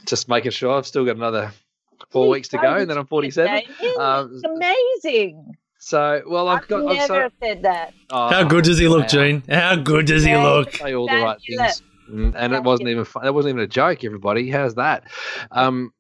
Just 0.06 0.28
making 0.28 0.52
sure 0.52 0.76
I've 0.76 0.88
still 0.88 1.06
got 1.06 1.16
another 1.16 1.52
four 2.10 2.30
weeks 2.30 2.50
to 2.50 2.58
go, 2.58 2.76
and 2.76 2.90
then 2.90 2.98
I'm 2.98 3.08
forty 3.08 3.32
seven. 3.32 3.62
Um, 4.00 4.42
amazing. 4.46 5.56
So, 5.80 6.22
well, 6.26 6.48
I've, 6.48 6.66
got. 6.70 6.88
I've 6.88 7.10
never 7.10 7.30
so, 7.30 7.30
said 7.42 7.64
that. 7.64 7.94
Oh, 8.10 8.30
How 8.30 8.44
good 8.46 8.64
does 8.64 8.80
he 8.80 8.88
look, 8.88 9.10
Jean? 9.10 9.44
How 9.50 9.76
good 9.76 10.06
does 10.06 10.24
he 10.24 10.34
look? 10.34 10.72
Say 10.72 10.94
all 10.94 11.08
the 11.08 11.22
right 11.22 11.38
things. 11.46 11.84
Mm, 12.10 12.34
and 12.38 12.54
it 12.54 12.64
wasn't 12.64 12.90
even 12.90 13.06
fun. 13.06 13.26
It 13.26 13.34
wasn't 13.34 13.56
even 13.56 13.64
a 13.64 13.68
joke. 13.68 14.04
Everybody, 14.04 14.50
how's 14.50 14.76
that? 14.76 15.06
Um, 15.52 15.94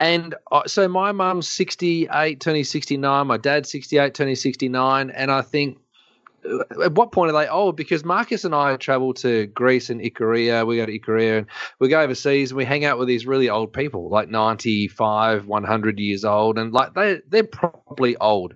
and 0.00 0.34
uh, 0.52 0.62
so 0.66 0.86
my 0.88 1.12
mum's 1.12 1.48
68, 1.48 2.40
turning 2.40 2.64
69. 2.64 3.26
My 3.26 3.36
dad's 3.36 3.70
68, 3.70 4.14
turning 4.14 4.36
69. 4.36 5.10
And 5.10 5.30
I 5.30 5.42
think 5.42 5.78
at 6.82 6.92
what 6.92 7.12
point 7.12 7.30
are 7.30 7.40
they 7.40 7.48
old? 7.48 7.76
Because 7.76 8.04
Marcus 8.04 8.44
and 8.44 8.54
I 8.54 8.76
travel 8.76 9.14
to 9.14 9.46
Greece 9.46 9.90
and 9.90 10.00
Ikaria. 10.00 10.66
We 10.66 10.76
go 10.76 10.86
to 10.86 10.98
Ikaria 10.98 11.38
and 11.38 11.46
we 11.78 11.88
go 11.88 12.00
overseas 12.00 12.50
and 12.50 12.56
we 12.56 12.64
hang 12.64 12.84
out 12.84 12.98
with 12.98 13.08
these 13.08 13.26
really 13.26 13.48
old 13.48 13.72
people, 13.72 14.08
like 14.08 14.28
95, 14.28 15.46
100 15.46 15.98
years 15.98 16.24
old. 16.24 16.58
And 16.58 16.72
like 16.72 16.94
they, 16.94 17.20
they're 17.28 17.44
probably 17.44 18.16
old. 18.16 18.54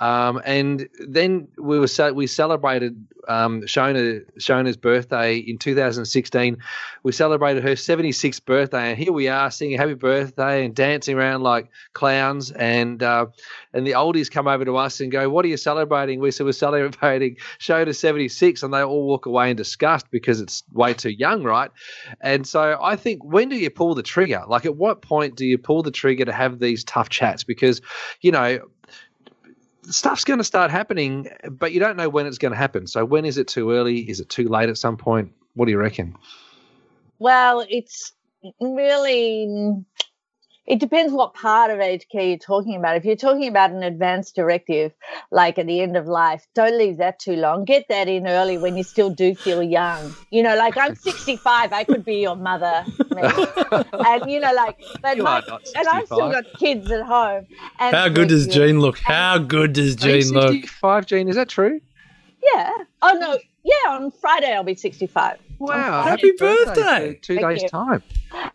Um, 0.00 0.40
and 0.44 0.88
then 1.08 1.48
we 1.58 1.78
were 1.78 1.88
we 2.12 2.26
celebrated 2.28 3.04
um, 3.26 3.62
Shona 3.62 4.22
Shona's 4.38 4.76
birthday 4.76 5.36
in 5.38 5.58
2016. 5.58 6.58
We 7.02 7.12
celebrated 7.12 7.64
her 7.64 7.72
76th 7.72 8.44
birthday, 8.44 8.90
and 8.90 8.98
here 8.98 9.12
we 9.12 9.26
are 9.26 9.50
singing 9.50 9.76
"Happy 9.76 9.94
Birthday" 9.94 10.64
and 10.64 10.74
dancing 10.74 11.16
around 11.16 11.42
like 11.42 11.70
clowns. 11.94 12.52
And 12.52 13.02
uh, 13.02 13.26
and 13.72 13.86
the 13.86 13.92
oldies 13.92 14.30
come 14.30 14.46
over 14.46 14.64
to 14.64 14.76
us 14.76 15.00
and 15.00 15.10
go, 15.10 15.28
"What 15.28 15.44
are 15.44 15.48
you 15.48 15.56
celebrating?" 15.56 16.20
We 16.20 16.30
said 16.30 16.46
we're 16.46 16.52
celebrating 16.52 17.27
Shona's 17.58 17.98
76, 17.98 18.62
and 18.62 18.72
they 18.72 18.82
all 18.82 19.06
walk 19.06 19.26
away 19.26 19.50
in 19.50 19.56
disgust 19.56 20.10
because 20.10 20.40
it's 20.40 20.62
way 20.72 20.94
too 20.94 21.10
young, 21.10 21.42
right? 21.42 21.70
And 22.20 22.46
so 22.46 22.78
I 22.82 22.96
think 22.96 23.24
when 23.24 23.48
do 23.48 23.56
you 23.56 23.70
pull 23.70 23.94
the 23.94 24.02
trigger? 24.02 24.42
Like 24.46 24.66
at 24.66 24.76
what 24.76 25.02
point 25.02 25.36
do 25.36 25.46
you 25.46 25.58
pull 25.58 25.82
the 25.82 25.90
trigger 25.90 26.24
to 26.24 26.32
have 26.32 26.58
these 26.58 26.84
tough 26.84 27.08
chats? 27.08 27.44
Because 27.44 27.80
you 28.20 28.32
know 28.32 28.60
stuff's 29.90 30.24
going 30.24 30.38
to 30.38 30.44
start 30.44 30.70
happening, 30.70 31.28
but 31.50 31.72
you 31.72 31.80
don't 31.80 31.96
know 31.96 32.08
when 32.08 32.26
it's 32.26 32.38
going 32.38 32.52
to 32.52 32.58
happen. 32.58 32.86
So 32.86 33.04
when 33.04 33.24
is 33.24 33.38
it 33.38 33.48
too 33.48 33.72
early? 33.72 33.98
Is 33.98 34.20
it 34.20 34.28
too 34.28 34.48
late 34.48 34.68
at 34.68 34.78
some 34.78 34.96
point? 34.96 35.32
What 35.54 35.66
do 35.66 35.72
you 35.72 35.78
reckon? 35.78 36.16
Well, 37.18 37.66
it's 37.68 38.12
really 38.60 39.84
it 40.68 40.78
depends 40.80 41.14
what 41.14 41.32
part 41.32 41.70
of 41.70 41.80
aged 41.80 42.10
care 42.10 42.22
you're 42.22 42.36
talking 42.36 42.76
about. 42.76 42.94
If 42.94 43.06
you're 43.06 43.16
talking 43.16 43.48
about 43.48 43.70
an 43.70 43.82
advanced 43.82 44.36
directive, 44.36 44.92
like 45.30 45.58
at 45.58 45.66
the 45.66 45.80
end 45.80 45.96
of 45.96 46.06
life, 46.06 46.46
don't 46.54 46.76
leave 46.76 46.98
that 46.98 47.18
too 47.18 47.36
long. 47.36 47.64
Get 47.64 47.86
that 47.88 48.06
in 48.06 48.28
early 48.28 48.58
when 48.58 48.76
you 48.76 48.82
still 48.82 49.08
do 49.08 49.34
feel 49.34 49.62
young. 49.62 50.14
You 50.30 50.42
know, 50.42 50.56
like 50.56 50.76
I'm 50.76 50.94
65, 50.94 51.72
I 51.72 51.84
could 51.84 52.04
be 52.04 52.16
your 52.16 52.36
mother, 52.36 52.84
and 53.16 54.30
you 54.30 54.40
know, 54.40 54.52
like, 54.52 54.78
but 55.00 55.16
my, 55.16 55.42
and 55.74 55.88
I've 55.88 56.04
still 56.04 56.30
got 56.30 56.44
kids 56.58 56.90
at 56.90 57.06
home. 57.06 57.46
How 57.78 58.10
good 58.10 58.28
does 58.28 58.46
Jean 58.46 58.78
look? 58.80 58.98
How 58.98 59.38
good 59.38 59.72
does 59.72 59.96
Jean 59.96 60.28
look? 60.34 60.52
65, 60.52 61.06
Jean, 61.06 61.28
is 61.28 61.36
that 61.36 61.48
true? 61.48 61.80
Yeah. 62.44 62.70
Oh 63.00 63.16
no. 63.18 63.38
Yeah, 63.64 63.92
on 63.92 64.10
Friday 64.10 64.52
I'll 64.54 64.64
be 64.64 64.74
65. 64.74 65.38
Wow, 65.58 66.02
happy 66.02 66.32
birthday! 66.38 67.18
two 67.20 67.36
Thank 67.36 67.48
days' 67.48 67.62
you. 67.62 67.68
time. 67.68 68.02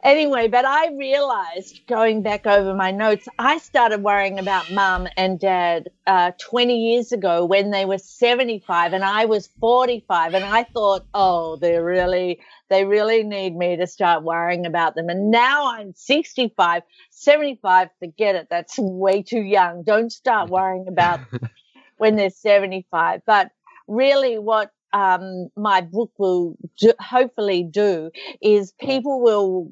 Anyway, 0.04 0.48
but 0.48 0.66
I 0.66 0.94
realized 0.94 1.82
going 1.88 2.22
back 2.22 2.46
over 2.46 2.74
my 2.74 2.92
notes, 2.92 3.28
I 3.40 3.58
started 3.58 4.04
worrying 4.04 4.40
about 4.40 4.72
mum 4.72 5.08
and 5.18 5.40
dad 5.40 5.90
uh, 6.08 6.32
20 6.40 6.78
years 6.78 7.12
ago 7.12 7.46
when 7.46 7.72
they 7.72 7.86
were 7.86 7.98
75 7.98 8.94
and 8.94 9.04
I 9.04 9.26
was 9.26 9.50
45. 9.60 10.34
And 10.34 10.46
I 10.46 10.64
thought, 10.64 11.06
oh, 11.14 11.58
they 11.58 11.78
really, 11.78 12.40
they 12.70 12.86
really 12.86 13.24
need 13.24 13.56
me 13.56 13.76
to 13.78 13.88
start 13.88 14.24
worrying 14.24 14.66
about 14.66 14.96
them. 14.96 15.10
And 15.10 15.32
now 15.32 15.74
I'm 15.74 15.94
65, 15.96 16.84
75, 17.10 17.90
forget 18.00 18.36
it. 18.36 18.48
That's 18.50 18.78
way 18.78 19.24
too 19.24 19.42
young. 19.42 19.84
Don't 19.84 20.12
start 20.12 20.50
worrying 20.50 20.88
about 20.88 21.20
when 21.98 22.16
they're 22.16 22.30
75. 22.30 23.22
But 23.26 23.52
really, 23.88 24.38
what 24.38 24.72
um, 24.94 25.50
my 25.58 25.82
book 25.82 26.12
will 26.18 26.56
do, 26.78 26.94
hopefully 27.00 27.64
do 27.64 28.12
is 28.42 28.74
people 28.80 29.22
will 29.22 29.70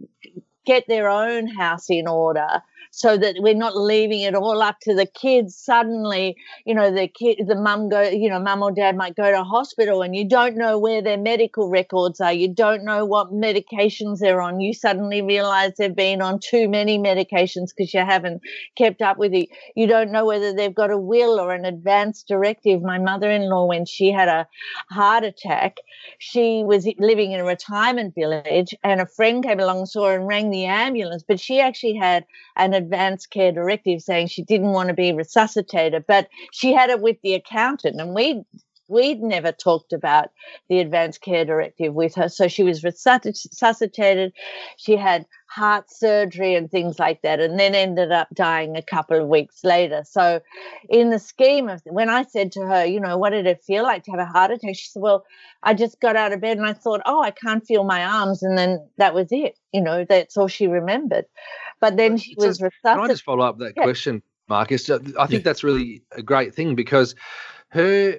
get 0.66 0.86
their 0.88 1.10
own 1.10 1.48
house 1.48 1.90
in 1.90 2.08
order 2.08 2.48
so 2.90 3.18
that 3.18 3.36
we're 3.40 3.54
not 3.54 3.78
leaving 3.78 4.22
it 4.22 4.36
all 4.36 4.62
up 4.62 4.80
to 4.82 4.96
the 4.96 5.06
kids. 5.06 5.56
Suddenly, 5.56 6.36
you 6.66 6.74
know, 6.74 6.92
the 6.94 7.08
kid, 7.08 7.46
the 7.48 7.56
mum 7.56 7.90
go, 7.90 8.02
you 8.02 8.30
know, 8.30 8.40
mum 8.40 8.64
or 8.64 8.72
dad 8.72 8.98
might 8.98 9.16
go 9.16 9.32
to 9.32 9.44
hospital 9.44 10.02
and 10.02 10.16
you 10.16 10.28
don't 10.28 10.58
know 10.58 10.78
where 10.80 11.02
their 11.02 11.18
medical 11.18 11.70
records 11.70 12.20
are. 12.20 12.34
You 12.34 12.54
don't 12.54 12.84
know 12.84 13.06
what 13.06 13.32
medications 13.32 14.20
they're 14.20 14.42
on. 14.42 14.60
You 14.60 14.74
suddenly 14.74 15.22
realize 15.22 15.74
they've 15.78 15.96
been 15.96 16.22
on 16.22 16.40
too 16.40 16.68
many 16.68 16.98
medications 16.98 17.70
because 17.76 17.94
you 17.94 18.00
haven't 18.02 18.42
kept 18.76 19.02
up 19.02 19.18
with 19.18 19.34
it. 19.34 19.50
You 19.76 19.88
don't 19.88 20.12
know 20.12 20.26
whether 20.26 20.54
they've 20.54 20.74
got 20.74 20.92
a 20.92 20.98
will 20.98 21.40
or 21.40 21.54
an 21.54 21.66
advance 21.66 22.24
directive. 22.24 22.82
My 22.82 22.98
mother-in-law, 22.98 23.66
when 23.66 23.86
she 23.86 24.12
had 24.12 24.28
a 24.28 24.48
heart 24.90 25.24
attack, 25.24 25.78
she 26.18 26.64
was 26.64 26.88
living 26.98 27.32
in 27.32 27.40
a 27.40 27.46
retirement 27.46 28.16
village 28.16 28.76
and 28.84 29.02
a 29.02 29.06
friend 29.06 29.44
came 29.44 29.60
along, 29.60 29.86
saw 29.86 30.08
her 30.08 30.16
and 30.16 30.28
rang 30.28 30.50
the 30.50 30.66
ambulance, 30.66 31.24
but 31.28 31.40
she 31.40 31.60
actually 31.60 31.96
had 31.96 32.26
an 32.56 32.71
advance 32.74 33.26
care 33.26 33.52
directive 33.52 34.02
saying 34.02 34.28
she 34.28 34.44
didn't 34.44 34.72
want 34.72 34.90
to 34.90 34.94
be 34.94 35.14
resuscitated, 35.14 36.06
but 36.08 36.28
she 36.52 36.74
had 36.74 36.90
it 36.90 37.02
with 37.02 37.18
the 37.24 37.34
accountant, 37.34 38.00
and 38.00 38.14
we 38.14 38.44
we'd 38.92 39.22
never 39.22 39.52
talked 39.52 39.94
about 39.94 40.30
the 40.68 40.80
advance 40.80 41.18
care 41.18 41.46
directive 41.46 41.94
with 41.94 42.14
her. 42.16 42.28
So 42.28 42.48
she 42.48 42.64
was 42.64 42.84
resuscitated. 42.84 44.34
She 44.78 44.98
had 44.98 45.26
heart 45.48 45.92
surgery 45.92 46.56
and 46.56 46.70
things 46.70 47.00
like 47.00 47.22
that, 47.24 47.40
and 47.40 47.60
then 47.60 47.76
ended 47.76 48.12
up 48.12 48.28
dying 48.34 48.78
a 48.78 48.82
couple 48.82 49.22
of 49.22 49.28
weeks 49.28 49.64
later. 49.64 50.04
So, 50.06 50.40
in 50.90 51.10
the 51.10 51.20
scheme 51.20 51.68
of 51.68 51.82
when 51.86 52.10
I 52.10 52.24
said 52.24 52.52
to 52.54 52.62
her, 52.62 52.86
you 52.86 53.00
know, 53.00 53.18
what 53.18 53.32
did 53.32 53.48
it 53.48 53.64
feel 53.64 53.84
like 53.84 54.04
to 54.06 54.12
have 54.12 54.20
a 54.20 54.26
heart 54.26 54.52
attack? 54.52 54.76
She 54.76 54.88
said, 54.90 55.02
well, 55.02 55.26
I 55.64 55.74
just 55.74 56.00
got 56.00 56.16
out 56.16 56.32
of 56.34 56.42
bed 56.42 56.58
and 56.58 56.66
I 56.66 56.74
thought, 56.74 57.02
oh, 57.06 57.22
I 57.22 57.32
can't 57.32 57.66
feel 57.66 57.84
my 57.84 58.04
arms, 58.04 58.44
and 58.44 58.58
then 58.58 58.88
that 58.98 59.14
was 59.14 59.28
it. 59.32 59.58
You 59.74 59.82
know, 59.82 60.06
that's 60.08 60.38
all 60.38 60.48
she 60.48 60.68
remembered. 60.68 61.26
But 61.82 61.98
then 61.98 62.18
she 62.18 62.36
was 62.38 62.62
resuscitated. 62.62 62.72
Can 62.84 63.00
I 63.00 63.08
just 63.08 63.24
follow 63.24 63.44
up 63.44 63.58
that 63.58 63.74
yeah. 63.76 63.84
question, 63.84 64.22
Marcus? 64.48 64.90
I 64.90 65.00
think 65.00 65.32
yeah. 65.32 65.40
that's 65.40 65.64
really 65.64 66.04
a 66.12 66.22
great 66.22 66.56
thing 66.56 66.76
because 66.76 67.16
her 67.70 68.18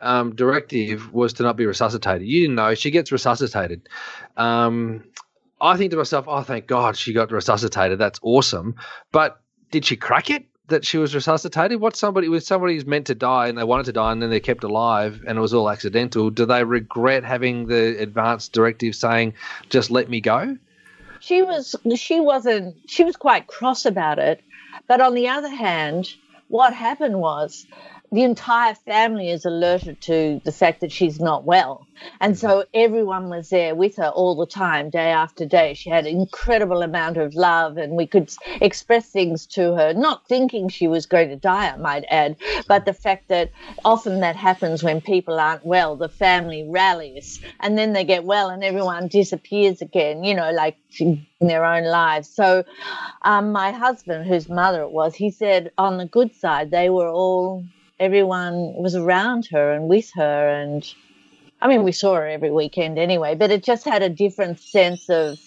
um, 0.00 0.34
directive 0.34 1.12
was 1.12 1.32
to 1.34 1.42
not 1.42 1.56
be 1.56 1.66
resuscitated. 1.66 2.28
You 2.28 2.42
didn't 2.42 2.56
know 2.56 2.74
she 2.74 2.90
gets 2.90 3.10
resuscitated. 3.10 3.88
Um, 4.36 5.04
I 5.60 5.76
think 5.76 5.90
to 5.90 5.96
myself, 5.96 6.26
oh, 6.28 6.42
thank 6.42 6.66
God 6.66 6.96
she 6.96 7.12
got 7.12 7.32
resuscitated. 7.32 7.98
That's 7.98 8.20
awesome. 8.22 8.76
But 9.10 9.40
did 9.70 9.84
she 9.84 9.96
crack 9.96 10.30
it 10.30 10.44
that 10.68 10.84
she 10.84 10.98
was 10.98 11.14
resuscitated? 11.14 11.80
What 11.80 11.96
somebody 11.96 12.28
with 12.28 12.44
somebody 12.44 12.74
who's 12.74 12.86
meant 12.86 13.06
to 13.06 13.14
die 13.14 13.48
and 13.48 13.58
they 13.58 13.64
wanted 13.64 13.86
to 13.86 13.92
die 13.92 14.12
and 14.12 14.22
then 14.22 14.30
they're 14.30 14.38
kept 14.40 14.64
alive 14.64 15.24
and 15.26 15.38
it 15.38 15.40
was 15.40 15.54
all 15.54 15.68
accidental? 15.68 16.30
Do 16.30 16.46
they 16.46 16.62
regret 16.62 17.24
having 17.24 17.66
the 17.66 18.00
advance 18.00 18.48
directive 18.48 18.94
saying, 18.94 19.34
just 19.68 19.90
let 19.90 20.08
me 20.08 20.20
go? 20.20 20.56
She 21.20 21.42
was 21.42 21.74
she 21.96 22.20
wasn't 22.20 22.76
she 22.88 23.04
was 23.04 23.16
quite 23.16 23.46
cross 23.46 23.86
about 23.86 24.18
it. 24.18 24.42
But 24.86 25.00
on 25.00 25.14
the 25.14 25.28
other 25.28 25.48
hand, 25.48 26.08
what 26.48 26.72
happened 26.72 27.20
was 27.20 27.66
the 28.10 28.22
entire 28.22 28.74
family 28.74 29.30
is 29.30 29.44
alerted 29.44 30.00
to 30.00 30.40
the 30.44 30.52
fact 30.52 30.80
that 30.80 30.90
she's 30.90 31.20
not 31.20 31.44
well. 31.44 31.86
And 32.20 32.38
so 32.38 32.64
everyone 32.72 33.28
was 33.28 33.50
there 33.50 33.74
with 33.74 33.96
her 33.96 34.08
all 34.08 34.34
the 34.34 34.46
time, 34.46 34.88
day 34.88 35.10
after 35.10 35.44
day. 35.44 35.74
She 35.74 35.90
had 35.90 36.06
an 36.06 36.16
incredible 36.20 36.82
amount 36.82 37.18
of 37.18 37.34
love, 37.34 37.76
and 37.76 37.94
we 37.94 38.06
could 38.06 38.32
express 38.62 39.10
things 39.10 39.46
to 39.48 39.74
her, 39.74 39.92
not 39.92 40.26
thinking 40.26 40.68
she 40.68 40.88
was 40.88 41.06
going 41.06 41.28
to 41.28 41.36
die, 41.36 41.70
I 41.70 41.76
might 41.76 42.04
add, 42.10 42.36
but 42.66 42.86
the 42.86 42.94
fact 42.94 43.28
that 43.28 43.50
often 43.84 44.20
that 44.20 44.36
happens 44.36 44.82
when 44.82 45.00
people 45.00 45.38
aren't 45.38 45.66
well. 45.66 45.96
The 45.96 46.08
family 46.08 46.66
rallies, 46.66 47.40
and 47.60 47.76
then 47.76 47.92
they 47.92 48.04
get 48.04 48.24
well, 48.24 48.48
and 48.48 48.64
everyone 48.64 49.08
disappears 49.08 49.82
again, 49.82 50.24
you 50.24 50.34
know, 50.34 50.50
like 50.52 50.76
in 50.98 51.26
their 51.40 51.64
own 51.64 51.84
lives. 51.84 52.28
So, 52.28 52.64
um, 53.22 53.52
my 53.52 53.72
husband, 53.72 54.26
whose 54.26 54.48
mother 54.48 54.82
it 54.82 54.92
was, 54.92 55.14
he 55.14 55.30
said 55.30 55.72
on 55.76 55.98
the 55.98 56.06
good 56.06 56.34
side, 56.34 56.70
they 56.70 56.88
were 56.88 57.08
all 57.08 57.64
everyone 58.00 58.74
was 58.74 58.94
around 58.94 59.46
her 59.50 59.72
and 59.72 59.88
with 59.88 60.10
her 60.14 60.48
and 60.48 60.84
I 61.60 61.66
mean, 61.66 61.82
we 61.82 61.92
saw 61.92 62.14
her 62.14 62.26
every 62.26 62.52
weekend 62.52 62.98
anyway, 62.98 63.34
but 63.34 63.50
it 63.50 63.64
just 63.64 63.84
had 63.84 64.02
a 64.02 64.08
different 64.08 64.60
sense 64.60 65.10
of, 65.10 65.40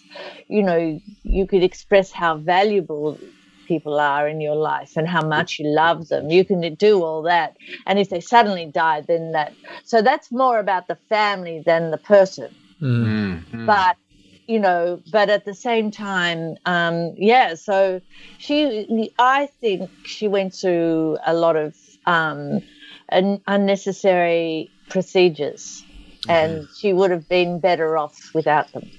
you 0.50 0.62
know, 0.62 1.00
you 1.24 1.48
could 1.48 1.64
express 1.64 2.12
how 2.12 2.36
valuable 2.36 3.18
people 3.66 3.98
are 3.98 4.28
in 4.28 4.42
your 4.42 4.56
life 4.56 4.98
and 4.98 5.08
how 5.08 5.26
much 5.26 5.58
you 5.58 5.68
love 5.68 6.10
them. 6.10 6.30
You 6.30 6.44
can 6.44 6.76
do 6.76 7.02
all 7.02 7.22
that. 7.22 7.56
And 7.86 7.98
if 7.98 8.10
they 8.10 8.20
suddenly 8.20 8.66
die, 8.66 9.02
then 9.08 9.32
that. 9.32 9.54
So 9.86 10.02
that's 10.02 10.30
more 10.32 10.60
about 10.60 10.90
the 10.90 10.98
family 11.08 11.64
than 11.66 11.92
the 11.92 11.98
person. 11.98 12.54
Mm-hmm. 12.82 13.66
But, 13.66 13.96
you 14.48 14.60
know, 14.60 15.02
but 15.14 15.30
at 15.30 15.46
the 15.46 15.54
same 15.54 15.92
time, 15.92 16.58
um, 16.66 17.14
yeah, 17.16 17.56
so 17.56 18.02
she, 18.38 19.10
I 19.18 19.48
think 19.62 19.90
she 20.04 20.28
went 20.28 20.54
through 20.54 21.20
a 21.26 21.34
lot 21.34 21.56
of 21.56 21.74
um, 22.06 22.62
un- 23.12 23.42
unnecessary 23.48 24.72
procedures, 24.90 25.84
and 26.28 26.68
she 26.78 26.94
would 26.94 27.12
have 27.12 27.28
been 27.28 27.60
better 27.60 27.98
off 27.98 28.34
without 28.34 28.72
them. 28.74 28.90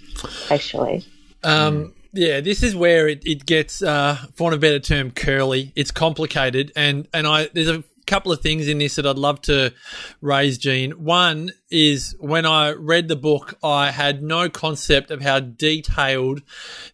Actually, 0.51 1.05
um, 1.45 1.95
yeah, 2.13 2.41
this 2.41 2.63
is 2.63 2.77
where 2.77 3.09
it, 3.09 3.27
it 3.27 3.47
gets, 3.47 3.83
uh, 3.83 4.17
for 4.35 4.45
want 4.45 4.55
of 4.55 4.59
a 4.59 4.61
better 4.61 4.79
term, 4.79 5.11
curly. 5.11 5.73
It's 5.75 5.91
complicated, 5.91 6.73
and 6.77 7.09
and 7.13 7.27
I 7.27 7.49
there's 7.53 7.69
a 7.69 7.85
couple 8.07 8.33
of 8.33 8.41
things 8.41 8.69
in 8.69 8.79
this 8.79 8.97
that 8.97 9.07
I'd 9.07 9.17
love 9.17 9.41
to 9.43 9.73
raise, 10.21 10.59
Jean. 10.59 10.93
One 10.93 11.53
is 11.71 12.17
when 12.19 12.47
I 12.47 12.73
read 12.73 13.09
the 13.09 13.17
book, 13.17 13.59
I 13.63 13.91
had 13.91 14.23
no 14.23 14.49
concept 14.49 15.11
of 15.11 15.23
how 15.23 15.41
detailed 15.41 16.43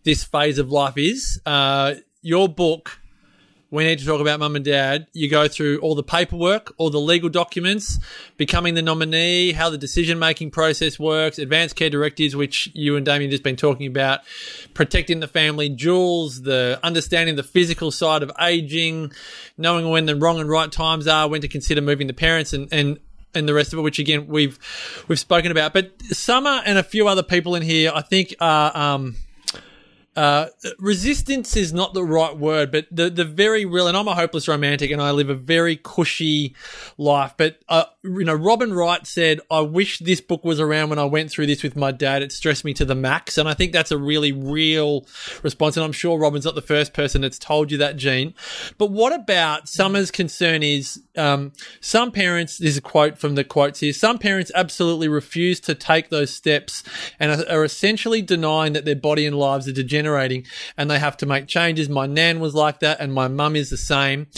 this 0.05 0.23
phase 0.23 0.59
of 0.59 0.71
life 0.71 0.97
is. 0.97 1.41
Uh, 1.45 1.95
your 2.23 2.49
book 2.49 3.01
we 3.71 3.85
need 3.85 3.99
to 3.99 4.07
talk 4.07 4.21
about 4.21 4.41
mum 4.41 4.57
and 4.57 4.65
dad. 4.65 5.07
You 5.13 5.29
go 5.29 5.47
through 5.47 5.81
all 5.81 5.95
the 5.95 6.03
paperwork, 6.03 6.73
all 6.79 6.89
the 6.89 7.01
legal 7.01 7.29
documents, 7.29 7.99
becoming 8.39 8.75
the 8.75 8.83
nominee, 8.83 9.53
how 9.53 9.69
the 9.69 9.77
decision 9.77 10.19
making 10.19 10.53
process 10.53 10.99
works, 10.99 11.39
advanced 11.39 11.77
care 11.77 11.91
directives, 11.91 12.35
which 12.35 12.71
you 12.75 12.97
and 12.97 13.05
Damien 13.05 13.31
just 13.31 13.43
been 13.43 13.57
talking 13.57 13.87
about, 13.87 14.21
protecting 14.73 15.21
the 15.21 15.29
family 15.29 15.69
jewels, 15.69 16.43
the 16.43 16.81
understanding 16.83 17.37
the 17.37 17.43
physical 17.43 17.91
side 17.91 18.23
of 18.23 18.33
aging, 18.41 19.13
knowing 19.59 19.91
when 19.91 20.07
the 20.07 20.17
wrong 20.17 20.41
and 20.41 20.49
right 20.49 20.73
times 20.73 21.07
are, 21.07 21.29
when 21.29 21.43
to 21.43 21.49
consider 21.49 21.83
moving 21.83 22.07
the 22.07 22.15
parents 22.15 22.53
and, 22.53 22.69
and 22.73 22.99
and 23.35 23.47
the 23.47 23.53
rest 23.53 23.75
of 23.75 23.79
it, 23.79 23.83
which 23.83 23.99
again 23.99 24.27
we've 24.27 24.59
we've 25.09 25.19
spoken 25.19 25.51
about. 25.51 25.75
But 25.75 25.93
Summer 26.05 26.63
and 26.65 26.79
a 26.79 26.83
few 26.83 27.07
other 27.07 27.23
people 27.23 27.55
in 27.55 27.63
here, 27.63 27.93
I 27.95 28.01
think, 28.01 28.35
are 28.41 28.75
um, 28.75 29.17
uh, 30.19 30.49
resistance 30.81 31.57
is 31.57 31.73
not 31.73 31.95
the 31.95 32.03
right 32.03 32.37
word, 32.37 32.73
but 32.73 32.89
the 32.91 33.09
the 33.09 33.25
very 33.25 33.65
real. 33.65 33.87
And 33.87 33.97
I'm 33.97 34.09
a 34.09 34.17
hopeless 34.17 34.49
romantic, 34.49 34.91
and 34.91 35.01
I 35.01 35.13
live 35.13 35.31
a 35.31 35.35
very 35.37 35.77
cushy 35.77 36.57
life. 36.97 37.35
But 37.37 37.61
uh, 37.69 37.85
you 38.03 38.25
know, 38.25 38.35
Robin 38.35 38.73
Wright 38.73 39.07
said, 39.07 39.39
"I 39.49 39.61
wish 39.61 40.01
this 40.01 40.21
book 40.21 40.45
was 40.45 40.59
around 40.59 40.91
when 40.91 40.99
I 40.99 41.05
went 41.05 41.31
through 41.31 41.47
this 41.47 41.63
with 41.63 41.77
my 41.77 41.93
dad. 41.93 42.23
It 42.23 42.33
stressed 42.33 42.65
me 42.65 42.75
to 42.75 42.85
the 42.85 42.97
max." 42.97 43.39
And 43.39 43.49
I 43.49 43.55
think 43.55 43.71
that's 43.71 43.93
a 43.93 43.97
really 43.97 44.33
real 44.33 45.07
response. 45.45 45.77
And 45.77 45.85
I'm 45.85 45.93
sure 45.93 46.19
Robin's 46.19 46.45
not 46.45 46.57
the 46.57 46.63
first 46.63 46.95
person 46.95 47.21
that's 47.21 47.39
told 47.39 47.71
you 47.71 47.79
that, 47.79 47.97
Jean. 47.97 48.35
But 48.77 48.91
what 48.91 49.13
about 49.13 49.69
Summer's 49.69 50.11
concern 50.11 50.65
is 50.65 51.01
um, 51.19 51.53
some 51.81 52.13
parents. 52.13 52.59
This 52.59 52.71
is 52.71 52.77
a 52.79 52.83
quote 52.83 53.19
from 53.19 53.35
the 53.35 53.45
quotes 53.45 53.81
here. 53.81 53.93
Some 53.93 54.19
parents 54.19 54.51
absolutely 54.55 55.09
refuse 55.09 55.61
to 55.61 55.75
take 55.75 56.09
those 56.09 56.33
steps 56.33 56.83
and 57.19 57.33
are, 57.33 57.59
are 57.59 57.65
essentially 57.65 58.23
denying 58.23 58.73
that 58.75 58.85
their 58.85 58.97
body 58.97 59.27
and 59.27 59.37
lives 59.37 59.69
are 59.69 59.73
degenerating 59.73 60.47
and 60.77 60.91
they 60.91 60.99
have 60.99 61.17
to 61.19 61.27
make 61.27 61.47
changes. 61.47 61.89
My 61.89 62.07
nan 62.07 62.41
was 62.41 62.55
like 62.55 62.81
that 62.81 63.01
and 63.01 63.13
my 63.13 63.29
mum 63.29 63.57
is 63.57 63.71
the 63.71 63.77
same. 63.77 64.29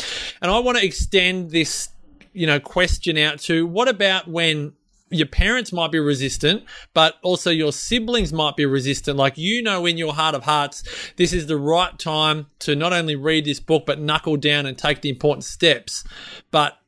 And 0.41 0.51
I 0.51 0.59
want 0.59 0.79
to 0.79 0.85
extend 0.85 1.51
this, 1.51 1.91
you 2.33 2.47
know, 2.47 2.59
question 2.59 3.19
out 3.19 3.39
to 3.41 3.67
what 3.67 3.89
about 3.89 4.27
when 4.29 4.73
your 5.11 5.27
parents 5.27 5.73
might 5.73 5.91
be 5.91 5.99
resistant, 5.99 6.65
but 6.95 7.17
also 7.23 7.51
your 7.51 7.73
siblings 7.73 8.33
might 8.33 8.57
be 8.57 8.65
resistant. 8.65 9.17
Like 9.17 9.37
you 9.37 9.63
know, 9.63 9.85
in 9.87 9.99
your 9.99 10.15
heart 10.15 10.35
of 10.35 10.45
hearts, 10.45 10.85
this 11.17 11.33
is 11.33 11.47
the 11.47 11.57
right 11.57 11.99
time 11.99 12.47
to 12.61 12.77
not 12.77 12.93
only 12.93 13.17
read 13.17 13.45
this 13.45 13.61
book, 13.61 13.85
but 13.87 14.01
knuckle 14.01 14.37
down 14.37 14.67
and 14.67 14.79
take 14.79 15.03
the 15.03 15.11
important 15.11 15.45
steps. 15.45 16.05
But 16.51 16.79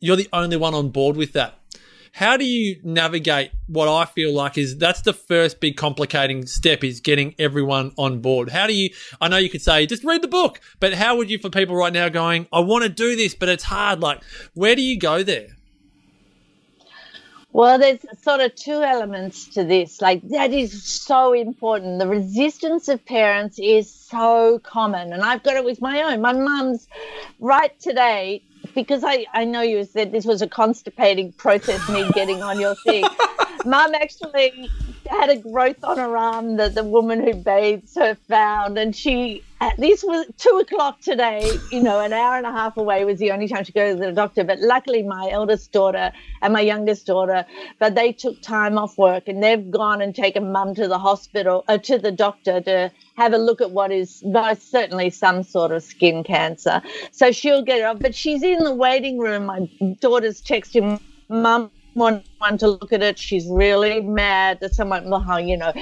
you're 0.00 0.16
the 0.16 0.28
only 0.32 0.56
one 0.56 0.74
on 0.74 0.90
board 0.90 1.16
with 1.16 1.32
that. 1.32 1.54
How 2.12 2.36
do 2.36 2.44
you 2.44 2.80
navigate 2.82 3.52
what 3.68 3.86
I 3.86 4.04
feel 4.04 4.32
like 4.32 4.58
is 4.58 4.76
that's 4.76 5.02
the 5.02 5.12
first 5.12 5.60
big 5.60 5.76
complicating 5.76 6.46
step 6.46 6.82
is 6.82 7.00
getting 7.00 7.34
everyone 7.38 7.92
on 7.96 8.20
board? 8.20 8.50
How 8.50 8.66
do 8.66 8.74
you, 8.74 8.90
I 9.20 9.28
know 9.28 9.36
you 9.36 9.50
could 9.50 9.62
say 9.62 9.86
just 9.86 10.02
read 10.02 10.22
the 10.22 10.28
book, 10.28 10.60
but 10.80 10.94
how 10.94 11.16
would 11.16 11.30
you 11.30 11.38
for 11.38 11.50
people 11.50 11.76
right 11.76 11.92
now 11.92 12.08
going, 12.08 12.48
I 12.52 12.60
want 12.60 12.82
to 12.82 12.88
do 12.88 13.14
this, 13.14 13.36
but 13.36 13.48
it's 13.48 13.62
hard. 13.62 14.00
Like, 14.00 14.22
where 14.54 14.74
do 14.74 14.82
you 14.82 14.98
go 14.98 15.22
there? 15.22 15.57
Well, 17.58 17.80
there's 17.80 17.98
sort 18.22 18.38
of 18.38 18.54
two 18.54 18.84
elements 18.84 19.46
to 19.54 19.64
this. 19.64 20.00
Like, 20.00 20.22
that 20.28 20.52
is 20.52 20.84
so 20.84 21.32
important. 21.32 21.98
The 21.98 22.06
resistance 22.06 22.86
of 22.86 23.04
parents 23.04 23.58
is 23.58 23.92
so 23.92 24.60
common. 24.60 25.12
And 25.12 25.24
I've 25.24 25.42
got 25.42 25.56
it 25.56 25.64
with 25.64 25.80
my 25.80 26.04
own. 26.04 26.20
My 26.20 26.34
mum's 26.34 26.86
right 27.40 27.76
today 27.80 28.44
because 28.76 29.02
I, 29.02 29.26
I 29.34 29.44
know 29.44 29.60
you 29.60 29.82
said 29.82 30.12
this 30.12 30.24
was 30.24 30.40
a 30.40 30.46
constipating 30.46 31.32
process, 31.32 31.88
me 31.88 32.08
getting 32.12 32.44
on 32.44 32.60
your 32.60 32.76
thing. 32.76 33.04
Mum 33.64 33.92
actually 33.92 34.70
had 35.08 35.30
a 35.30 35.36
growth 35.36 35.82
on 35.82 35.98
her 35.98 36.16
arm 36.16 36.56
that 36.56 36.74
the 36.74 36.84
woman 36.84 37.22
who 37.22 37.34
bathes 37.34 37.94
her 37.96 38.16
found, 38.28 38.78
and 38.78 38.94
she 38.94 39.42
at 39.60 39.76
this 39.76 40.04
was 40.04 40.26
two 40.36 40.60
o'clock 40.62 41.00
today. 41.00 41.50
You 41.72 41.82
know, 41.82 42.00
an 42.00 42.12
hour 42.12 42.36
and 42.36 42.46
a 42.46 42.52
half 42.52 42.76
away 42.76 43.04
was 43.04 43.18
the 43.18 43.32
only 43.32 43.48
time 43.48 43.64
she 43.64 43.72
go 43.72 43.94
to 43.94 43.98
the 43.98 44.12
doctor. 44.12 44.44
But 44.44 44.60
luckily, 44.60 45.02
my 45.02 45.28
eldest 45.30 45.72
daughter 45.72 46.12
and 46.42 46.52
my 46.52 46.60
youngest 46.60 47.06
daughter, 47.06 47.44
but 47.78 47.94
they 47.94 48.12
took 48.12 48.40
time 48.40 48.78
off 48.78 48.96
work 48.96 49.26
and 49.26 49.42
they've 49.42 49.70
gone 49.70 50.00
and 50.00 50.14
taken 50.14 50.52
mum 50.52 50.74
to 50.76 50.86
the 50.86 50.98
hospital, 50.98 51.64
uh, 51.68 51.78
to 51.78 51.98
the 51.98 52.12
doctor 52.12 52.60
to 52.60 52.92
have 53.16 53.32
a 53.32 53.38
look 53.38 53.60
at 53.60 53.72
what 53.72 53.90
is 53.90 54.22
most 54.24 54.70
certainly 54.70 55.10
some 55.10 55.42
sort 55.42 55.72
of 55.72 55.82
skin 55.82 56.22
cancer. 56.22 56.80
So 57.10 57.32
she'll 57.32 57.62
get 57.62 57.78
it 57.78 57.84
off. 57.84 57.98
But 57.98 58.14
she's 58.14 58.42
in 58.42 58.62
the 58.62 58.74
waiting 58.74 59.18
room. 59.18 59.46
My 59.46 59.68
daughter's 60.00 60.40
texting 60.40 61.00
mum 61.28 61.70
want 61.94 62.24
one 62.38 62.58
to 62.58 62.68
look 62.68 62.92
at 62.92 63.02
it. 63.02 63.18
She's 63.18 63.46
really 63.48 64.00
mad 64.00 64.60
that 64.60 64.74
someone, 64.74 65.04
you 65.46 65.56
know, 65.56 65.72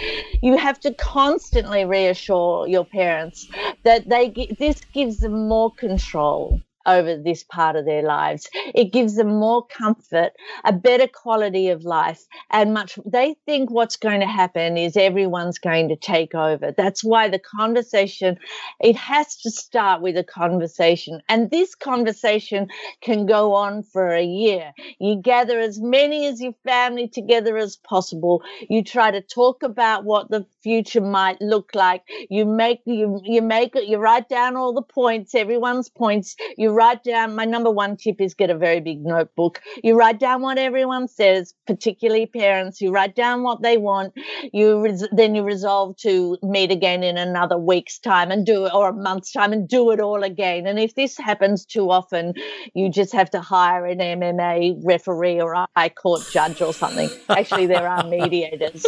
you 0.43 0.57
have 0.57 0.81
to 0.81 0.95
constantly 0.95 1.85
reassure 1.85 2.67
your 2.69 2.85
parents 2.85 3.49
that 3.85 4.09
they 4.09 4.31
this 4.59 4.81
gives 4.93 5.19
them 5.19 5.49
more 5.49 5.73
control 5.73 6.61
over 6.87 7.17
this 7.17 7.43
part 7.45 7.77
of 7.77 7.85
their 7.85 8.03
lives. 8.03 8.49
It 8.75 8.93
gives 8.93 9.17
them 9.17 9.29
more 9.29 9.67
comfort, 9.67 10.33
a 10.65 10.73
better 10.73 11.09
quality 11.09 11.69
of 11.69 11.85
life, 11.85 12.25
and 12.51 12.73
much. 12.75 12.99
They 13.05 13.37
think 13.47 13.71
what's 13.71 13.97
going 13.97 14.21
to 14.21 14.27
happen 14.27 14.77
is 14.77 14.97
everyone's 14.97 15.59
going 15.59 15.89
to 15.89 15.97
take 15.97 16.35
over. 16.35 16.73
That's 16.77 17.03
why 17.05 17.29
the 17.29 17.39
conversation, 17.39 18.39
it 18.81 18.97
has 18.97 19.37
to 19.43 19.51
start 19.51 20.03
with 20.03 20.17
a 20.17 20.25
conversation. 20.25 21.21
And 21.29 21.51
this 21.51 21.75
conversation 21.75 22.69
can 23.01 23.27
go 23.27 23.55
on 23.55 23.83
for 23.83 24.15
a 24.15 24.25
year. 24.25 24.73
You 24.99 25.17
gather 25.17 25.59
as 25.59 25.81
many 25.81 26.27
as 26.27 26.41
your 26.41 26.55
family 26.65 27.09
together 27.09 27.57
as 27.57 27.77
possible. 27.77 28.43
You 28.69 28.83
try 28.85 29.11
to 29.11 29.21
talk 29.21 29.63
about 29.63 30.05
what 30.05 30.31
the 30.31 30.47
future 30.63 31.01
might 31.01 31.41
look 31.41 31.71
like. 31.75 32.03
You 32.31 32.45
make, 32.45 32.81
you, 32.85 33.21
you 33.25 33.43
make 33.43 33.77
it, 33.77 33.89
you 33.89 33.99
write 33.99 34.29
down 34.29 34.57
all 34.57 34.73
the 34.73 34.83
points, 34.83 35.35
everyone's 35.35 35.89
points. 35.89 36.37
You 36.57 36.73
write 36.77 37.03
down 37.03 37.35
my 37.35 37.47
number 37.47 37.71
one 37.71 37.97
tip 37.97 38.21
is 38.21 38.35
get 38.35 38.51
a 38.51 38.57
very 38.57 38.81
big 38.81 39.05
notebook. 39.05 39.63
You 39.83 39.97
write 39.97 40.21
down 40.21 40.43
what 40.43 40.59
everyone 40.59 41.09
says, 41.09 41.55
particularly 41.67 42.27
parents. 42.27 42.81
You 42.81 42.91
write 42.93 43.17
down 43.17 43.43
what 43.43 43.63
they 43.63 43.79
want. 43.79 44.13
You 44.53 44.83
res- 44.83 45.09
then 45.11 45.35
you 45.35 45.43
resolve 45.43 45.97
to 45.99 46.37
meet 46.43 46.71
again 46.71 47.03
in 47.03 47.17
another 47.17 47.57
week's 47.57 47.99
time 47.99 48.31
and 48.31 48.45
do 48.45 48.67
it, 48.67 48.75
or 48.75 48.91
a 48.91 48.93
month's 48.93 49.33
time 49.33 49.53
and 49.53 49.67
do 49.67 49.91
it 49.91 50.01
all 50.01 50.23
again. 50.23 50.67
And 50.67 50.79
if 50.79 50.95
this 50.95 51.17
happens 51.17 51.65
too 51.65 51.91
often, 51.91 52.35
you 52.75 52.91
just 52.91 53.13
have 53.15 53.31
to 53.31 53.41
hire 53.41 53.87
an 53.87 53.99
MMA 53.99 54.81
referee 54.85 55.41
or 55.41 55.55
a 55.55 55.67
high 55.75 55.89
court 55.89 56.23
judge 56.31 56.61
or 56.61 56.75
something. 56.75 57.09
Actually, 57.31 57.67
there 57.67 57.89
are 57.89 58.05
mediators. 58.05 58.85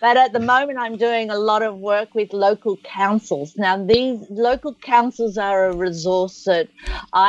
But 0.00 0.18
at 0.18 0.32
the 0.32 0.40
moment, 0.40 0.78
I'm 0.78 0.96
doing 0.98 1.30
a 1.30 1.38
lot 1.38 1.62
of 1.62 1.78
work 1.78 2.14
with 2.14 2.32
local 2.34 2.76
councils. 2.84 3.54
Now, 3.56 3.82
these 3.82 4.18
local 4.28 4.74
councils 4.74 5.38
are 5.38 5.70
a 5.70 5.74
resource 5.74 6.44
that 6.44 6.68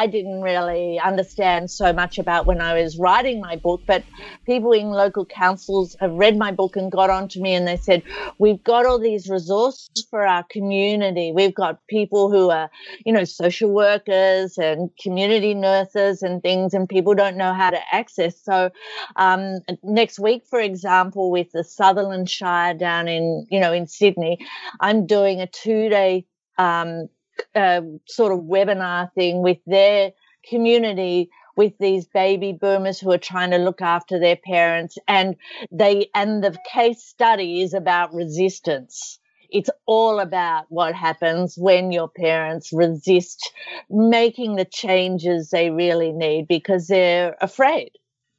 didn't 0.08 0.42
really 0.42 1.00
understand 1.00 1.72
so 1.72 1.94
much 1.94 2.18
about 2.18 2.46
when 2.46 2.62
I 2.62 2.82
was 2.82 2.98
writing 2.98 3.40
my 3.40 3.56
book, 3.56 3.82
but 3.88 4.04
people 4.46 4.72
in 4.72 4.90
local 4.90 5.26
councils 5.26 5.96
have 6.00 6.12
read 6.12 6.38
my 6.38 6.52
book 6.52 6.76
and 6.76 6.92
got 6.92 7.10
onto 7.10 7.42
me 7.42 7.54
and 7.54 7.68
they 7.68 7.78
said, 7.78 8.04
We've 8.38 8.64
got 8.64 8.86
all 8.86 9.00
these 9.00 9.30
resources 9.30 9.90
for 10.10 10.26
our 10.26 10.44
community. 10.44 11.32
We've 11.34 11.56
got 11.56 11.80
people 11.88 12.30
who 12.30 12.50
are, 12.50 12.70
you 13.06 13.14
know, 13.14 13.24
social 13.24 13.72
workers 13.72 14.58
and 14.58 14.90
community 15.02 15.54
nurses 15.54 16.22
and 16.22 16.42
things, 16.42 16.74
and 16.74 16.88
people 16.88 17.16
don't 17.16 17.38
know 17.38 17.54
how 17.54 17.70
to 17.70 17.80
access. 17.94 18.40
So, 18.44 18.72
um, 19.16 19.60
next 19.84 20.20
week, 20.20 20.44
for 20.50 20.60
example, 20.60 21.32
with 21.32 21.52
the 21.52 21.64
Sutherland 21.64 22.30
Shire 22.30 22.74
down 22.74 23.08
in, 23.08 23.48
you 23.50 23.60
know, 23.60 23.72
in 23.74 23.88
Sydney, 23.88 24.40
I'm 24.80 25.06
doing 25.06 25.42
a 25.42 25.48
two 25.48 25.90
day 25.90 26.26
um, 26.58 27.10
uh, 27.56 27.82
sort 28.08 28.34
of 28.34 28.40
webinar 28.40 29.12
thing 29.14 29.42
with 29.42 29.60
their 29.66 30.12
community 30.48 31.30
with 31.56 31.74
these 31.80 32.06
baby 32.06 32.52
boomers 32.52 33.00
who 33.00 33.12
are 33.12 33.18
trying 33.18 33.52
to 33.52 33.58
look 33.58 33.82
after 33.82 34.20
their 34.20 34.36
parents. 34.36 34.98
And 35.08 35.36
they 35.72 36.10
and 36.14 36.44
the 36.44 36.58
case 36.72 37.04
study 37.04 37.62
is 37.62 37.74
about 37.74 38.14
resistance. 38.14 39.20
It's 39.50 39.70
all 39.86 40.20
about 40.20 40.66
what 40.70 40.96
happens 40.96 41.56
when 41.58 41.92
your 41.92 42.10
parents 42.10 42.72
resist 42.74 43.52
making 43.90 44.56
the 44.56 44.66
changes 44.66 45.50
they 45.50 45.70
really 45.70 46.12
need 46.12 46.48
because 46.48 46.88
they're 46.88 47.36
afraid. 47.42 47.92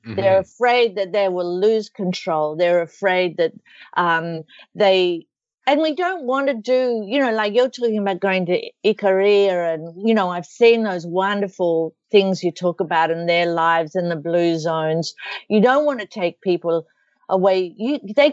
Mm-hmm. 0.07 0.21
they're 0.21 0.39
afraid 0.39 0.97
that 0.97 1.13
they 1.13 1.29
will 1.29 1.59
lose 1.61 1.89
control. 1.89 2.55
They're 2.55 2.83
afraid 2.83 3.39
that 3.39 3.53
um, 3.97 4.45
they 4.77 5.27
and 5.67 5.81
we 5.81 5.95
don't 5.95 6.25
want 6.25 6.47
to 6.49 6.55
do, 6.55 7.05
you 7.07 7.19
know, 7.19 7.33
like 7.33 7.55
you're 7.55 7.69
talking 7.69 7.99
about 7.99 8.21
going 8.21 8.47
to 8.47 8.71
Ikaria 8.85 9.75
and, 9.75 10.09
you 10.09 10.15
know, 10.15 10.31
I've 10.31 10.47
seen 10.47 10.85
those 10.85 11.07
wonderful 11.07 11.95
things 12.11 12.45
you 12.45 12.53
talk 12.53 12.81
about 12.81 13.11
in 13.11 13.27
their 13.27 13.47
lives 13.47 13.97
in 13.97 14.09
the 14.09 14.17
blue 14.17 14.59
zones. 14.59 15.15
You 15.49 15.61
don't 15.61 15.85
want 15.85 16.01
to 16.01 16.07
take 16.07 16.41
people 16.41 16.87
away. 17.29 17.75
You, 17.77 17.99
they, 18.15 18.33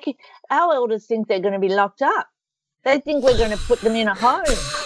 our 0.51 0.75
elders 0.75 1.07
think 1.07 1.27
they're 1.27 1.39
going 1.39 1.53
to 1.53 1.59
be 1.59 1.73
locked 1.73 2.03
up. 2.03 2.27
They 2.83 2.99
think 2.99 3.23
we're 3.23 3.37
going 3.37 3.51
to 3.51 3.57
put 3.57 3.79
them 3.79 3.95
in 3.95 4.09
a 4.09 4.13
home 4.13 4.43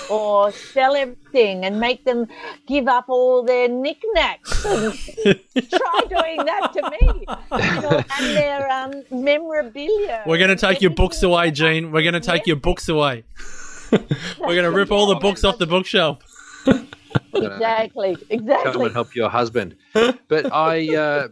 or 0.09 0.51
sell 0.51 0.95
everything 0.95 1.65
and 1.65 1.79
make 1.79 2.05
them 2.05 2.27
give 2.67 2.87
up 2.87 3.05
all 3.09 3.41
their 3.43 3.67
knickknacks. 3.67 4.61
try 4.63 6.01
doing 6.07 6.45
that 6.45 6.69
to 6.73 6.89
me. 6.91 7.25
You 7.63 7.81
know, 7.81 8.03
and 8.19 8.37
their 8.37 8.71
um, 8.71 9.03
memorabilia. 9.09 10.23
We're 10.27 10.37
going 10.37 10.49
to 10.49 10.55
take 10.55 10.81
your 10.81 10.91
books 10.91 11.23
away, 11.23 11.49
Jean. 11.49 11.91
We're 11.91 12.03
going 12.03 12.13
to 12.13 12.19
take 12.19 12.45
your 12.45 12.55
books 12.57 12.87
away. 12.87 13.23
we're 13.91 13.99
going 14.39 14.63
to 14.63 14.71
rip 14.71 14.91
all 14.91 15.07
the 15.07 15.15
books 15.15 15.43
off 15.43 15.57
the 15.57 15.67
bookshelf. 15.67 16.19
I'm 16.67 16.87
Exactly. 17.33 18.15
come 18.15 18.27
Exactly. 18.29 18.85
and 18.85 18.93
help 18.93 19.15
your 19.15 19.29
husband. 19.29 19.75
But 19.93 20.53
I, 20.53 20.95
uh, 20.95 21.27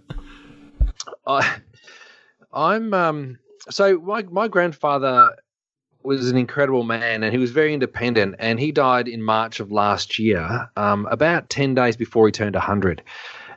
I, 1.27 1.57
I'm 2.51 2.93
um. 2.93 3.37
So 3.69 3.99
my 3.99 4.23
my 4.23 4.47
grandfather 4.47 5.35
was 6.05 6.29
an 6.29 6.37
incredible 6.37 6.83
man, 6.83 7.23
and 7.23 7.33
he 7.33 7.37
was 7.37 7.51
very 7.51 7.73
independent. 7.73 8.35
And 8.39 8.59
he 8.59 8.71
died 8.71 9.07
in 9.07 9.23
March 9.23 9.59
of 9.59 9.71
last 9.71 10.19
year, 10.19 10.69
um, 10.77 11.07
about 11.11 11.49
ten 11.49 11.73
days 11.75 11.97
before 11.97 12.27
he 12.27 12.31
turned 12.31 12.55
hundred. 12.55 13.01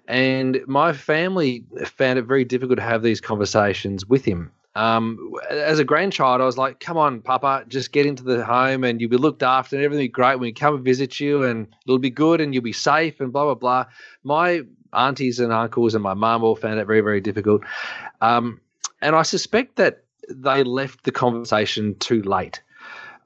And 0.07 0.61
my 0.67 0.93
family 0.95 1.65
found 1.85 2.19
it 2.19 2.23
very 2.23 2.45
difficult 2.45 2.79
to 2.79 2.85
have 2.85 3.03
these 3.03 3.21
conversations 3.21 4.07
with 4.07 4.25
him. 4.25 4.51
Um, 4.75 5.33
as 5.51 5.79
a 5.79 5.85
grandchild, 5.85 6.41
I 6.41 6.45
was 6.45 6.57
like, 6.57 6.79
"Come 6.79 6.97
on, 6.97 7.21
Papa, 7.21 7.65
just 7.69 7.93
get 7.93 8.07
into 8.07 8.23
the 8.23 8.45
home, 8.45 8.85
and 8.85 9.01
you'll 9.01 9.11
be 9.11 9.17
looked 9.17 9.43
after, 9.43 9.77
and 9.77 9.85
everything 9.85 10.05
will 10.05 10.09
be 10.09 10.13
great 10.13 10.37
when 10.37 10.49
we 10.49 10.53
come 10.53 10.77
and 10.77 10.85
visit 10.85 11.19
you, 11.19 11.43
and 11.43 11.67
it'll 11.85 11.99
be 11.99 12.11
good, 12.11 12.41
and 12.41 12.55
you'll 12.55 12.63
be 12.63 12.73
safe, 12.73 13.21
and 13.21 13.33
blah 13.33 13.45
blah 13.45 13.55
blah." 13.55 13.87
My 14.23 14.63
aunties 14.93 15.41
and 15.41 15.53
uncles 15.53 15.95
and 15.95 16.03
my 16.03 16.15
mum 16.15 16.45
all 16.45 16.57
found 16.57 16.79
it 16.79 16.87
very 16.87 17.01
very 17.01 17.21
difficult, 17.21 17.63
um, 18.21 18.61
and 19.03 19.17
I 19.17 19.23
suspect 19.23 19.77
that 19.77 20.05
they 20.29 20.63
left 20.63 21.05
the 21.05 21.13
conversation 21.13 21.95
too 21.97 22.23
late. 22.23 22.63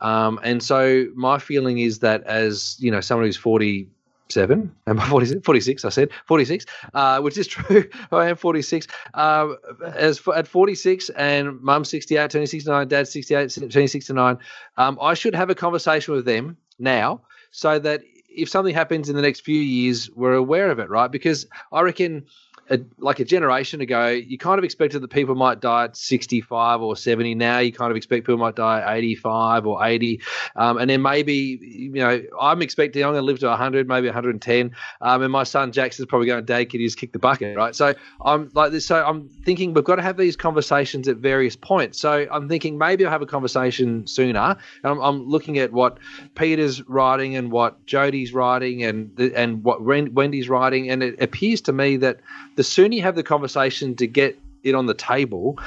Um, 0.00 0.40
and 0.42 0.62
so 0.62 1.06
my 1.14 1.38
feeling 1.38 1.78
is 1.78 2.00
that 2.00 2.24
as 2.24 2.76
you 2.80 2.90
know, 2.90 3.00
someone 3.00 3.26
who's 3.26 3.36
forty 3.36 3.88
seven. 4.32 4.74
Am 4.86 4.98
I 4.98 5.08
46? 5.08 5.44
46, 5.44 5.84
I 5.84 5.88
said. 5.90 6.10
46, 6.26 6.66
uh, 6.94 7.20
which 7.20 7.38
is 7.38 7.46
true. 7.48 7.84
I 8.10 8.28
am 8.28 8.36
46. 8.36 8.86
Um, 9.14 9.56
as 9.94 10.18
for, 10.18 10.34
at 10.34 10.48
46 10.48 11.10
and 11.10 11.60
mum 11.60 11.84
68, 11.84 12.30
turning 12.30 12.46
69, 12.46 12.88
dad 12.88 13.06
68, 13.06 13.70
turning 13.70 13.88
69, 13.88 14.38
um, 14.78 14.98
I 15.00 15.14
should 15.14 15.34
have 15.34 15.50
a 15.50 15.54
conversation 15.54 16.14
with 16.14 16.24
them 16.24 16.56
now 16.78 17.20
so 17.50 17.78
that 17.78 18.02
if 18.34 18.48
something 18.48 18.74
happens 18.74 19.08
in 19.08 19.16
the 19.16 19.22
next 19.22 19.40
few 19.40 19.60
years, 19.60 20.10
we're 20.10 20.34
aware 20.34 20.70
of 20.70 20.78
it, 20.78 20.88
right? 20.88 21.10
Because 21.10 21.46
I 21.70 21.82
reckon 21.82 22.24
a, 22.72 22.80
like 22.98 23.20
a 23.20 23.24
generation 23.24 23.82
ago, 23.82 24.08
you 24.08 24.38
kind 24.38 24.58
of 24.58 24.64
expected 24.64 25.02
that 25.02 25.08
people 25.08 25.34
might 25.34 25.60
die 25.60 25.84
at 25.84 25.96
65 25.96 26.80
or 26.80 26.96
70. 26.96 27.34
Now 27.34 27.58
you 27.58 27.70
kind 27.70 27.90
of 27.90 27.96
expect 27.96 28.24
people 28.24 28.38
might 28.38 28.56
die 28.56 28.80
at 28.80 28.96
85 28.96 29.66
or 29.66 29.84
80. 29.84 30.20
Um, 30.56 30.78
and 30.78 30.88
then 30.88 31.02
maybe, 31.02 31.58
you 31.60 31.92
know, 31.92 32.22
I'm 32.40 32.62
expecting 32.62 33.04
I'm 33.04 33.12
going 33.12 33.20
to 33.20 33.26
live 33.26 33.40
to 33.40 33.48
100, 33.48 33.86
maybe 33.86 34.06
110. 34.06 34.74
Um, 35.02 35.22
and 35.22 35.30
my 35.30 35.44
son 35.44 35.72
Jackson's 35.72 36.06
probably 36.06 36.26
going, 36.28 36.46
Dad, 36.46 36.70
could 36.70 36.80
you 36.80 36.86
just 36.86 36.98
kick 36.98 37.12
the 37.12 37.18
bucket, 37.18 37.56
right? 37.56 37.76
So 37.76 37.94
I'm 38.24 38.50
like 38.54 38.72
this. 38.72 38.86
So 38.86 39.04
I'm 39.04 39.28
thinking 39.28 39.74
we've 39.74 39.84
got 39.84 39.96
to 39.96 40.02
have 40.02 40.16
these 40.16 40.36
conversations 40.36 41.08
at 41.08 41.18
various 41.18 41.56
points. 41.56 42.00
So 42.00 42.26
I'm 42.30 42.48
thinking 42.48 42.78
maybe 42.78 43.04
I'll 43.04 43.10
have 43.10 43.22
a 43.22 43.26
conversation 43.26 44.06
sooner. 44.06 44.56
And 44.82 44.92
I'm, 44.92 45.00
I'm 45.00 45.28
looking 45.28 45.58
at 45.58 45.72
what 45.72 45.98
Peter's 46.34 46.88
writing 46.88 47.36
and 47.36 47.52
what 47.52 47.84
Jody's 47.84 48.32
writing 48.32 48.82
and 48.82 49.18
and 49.18 49.62
what 49.62 49.82
Wendy's 49.82 50.48
writing. 50.48 50.88
And 50.88 51.02
it 51.02 51.20
appears 51.20 51.60
to 51.62 51.72
me 51.72 51.98
that 51.98 52.20
the 52.56 52.61
sooner 52.64 52.94
you 52.94 53.02
have 53.02 53.14
the 53.14 53.22
conversation 53.22 53.94
to 53.96 54.06
get 54.06 54.38
it 54.62 54.74
on 54.74 54.86
the 54.86 54.94
table, 54.94 55.58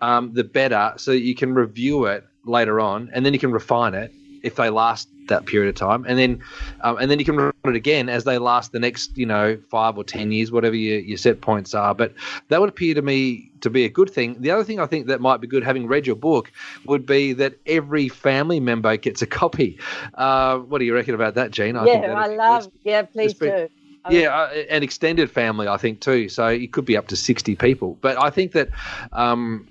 um, 0.00 0.32
the 0.32 0.44
better, 0.44 0.92
so 0.96 1.12
that 1.12 1.20
you 1.20 1.34
can 1.34 1.54
review 1.54 2.06
it 2.06 2.26
later 2.44 2.80
on, 2.80 3.10
and 3.12 3.24
then 3.24 3.32
you 3.32 3.38
can 3.38 3.52
refine 3.52 3.94
it 3.94 4.12
if 4.42 4.56
they 4.56 4.68
last 4.68 5.08
that 5.28 5.46
period 5.46 5.70
of 5.70 5.74
time, 5.74 6.04
and 6.06 6.18
then 6.18 6.42
um, 6.82 6.98
and 6.98 7.10
then 7.10 7.18
you 7.18 7.24
can 7.24 7.36
run 7.36 7.52
it 7.64 7.74
again 7.74 8.10
as 8.10 8.24
they 8.24 8.36
last 8.36 8.72
the 8.72 8.78
next 8.78 9.16
you 9.16 9.24
know 9.24 9.58
five 9.70 9.96
or 9.96 10.04
ten 10.04 10.30
years, 10.32 10.52
whatever 10.52 10.76
your, 10.76 10.98
your 10.98 11.16
set 11.16 11.40
points 11.40 11.74
are. 11.74 11.94
But 11.94 12.12
that 12.48 12.60
would 12.60 12.68
appear 12.68 12.94
to 12.94 13.02
me 13.02 13.50
to 13.62 13.70
be 13.70 13.84
a 13.84 13.88
good 13.88 14.10
thing. 14.10 14.36
The 14.40 14.50
other 14.50 14.64
thing 14.64 14.80
I 14.80 14.86
think 14.86 15.06
that 15.06 15.20
might 15.20 15.40
be 15.40 15.46
good, 15.46 15.64
having 15.64 15.86
read 15.86 16.06
your 16.06 16.16
book, 16.16 16.52
would 16.84 17.06
be 17.06 17.32
that 17.34 17.54
every 17.66 18.08
family 18.08 18.60
member 18.60 18.96
gets 18.96 19.22
a 19.22 19.26
copy. 19.26 19.78
Uh, 20.12 20.58
what 20.58 20.78
do 20.78 20.84
you 20.84 20.94
reckon 20.94 21.14
about 21.14 21.34
that, 21.34 21.50
Jean? 21.50 21.76
I 21.76 21.86
yeah, 21.86 22.14
I 22.14 22.26
love. 22.26 22.64
good. 22.64 22.72
Yeah, 22.84 23.02
please 23.02 23.34
do. 23.34 23.68
I 24.04 24.12
Yeah, 24.12 24.36
uh, 24.36 24.48
an 24.70 24.82
extended 24.82 25.30
family, 25.30 25.66
I 25.66 25.76
think 25.76 26.00
too. 26.00 26.28
So 26.28 26.48
it 26.48 26.72
could 26.72 26.84
be 26.84 26.96
up 26.96 27.08
to 27.08 27.16
sixty 27.16 27.56
people. 27.56 27.96
But 28.00 28.22
I 28.22 28.30
think 28.30 28.52
that 28.52 28.68
um, 29.12 29.68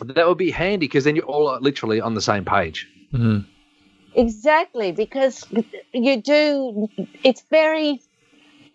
that 0.00 0.26
would 0.26 0.38
be 0.38 0.50
handy 0.50 0.86
because 0.86 1.04
then 1.04 1.16
you're 1.16 1.24
all 1.24 1.58
literally 1.60 2.00
on 2.00 2.14
the 2.14 2.22
same 2.22 2.44
page. 2.44 2.88
Exactly, 4.14 4.92
because 4.92 5.46
you 5.92 6.20
do, 6.20 6.88
it's 7.24 7.42
very, 7.50 8.00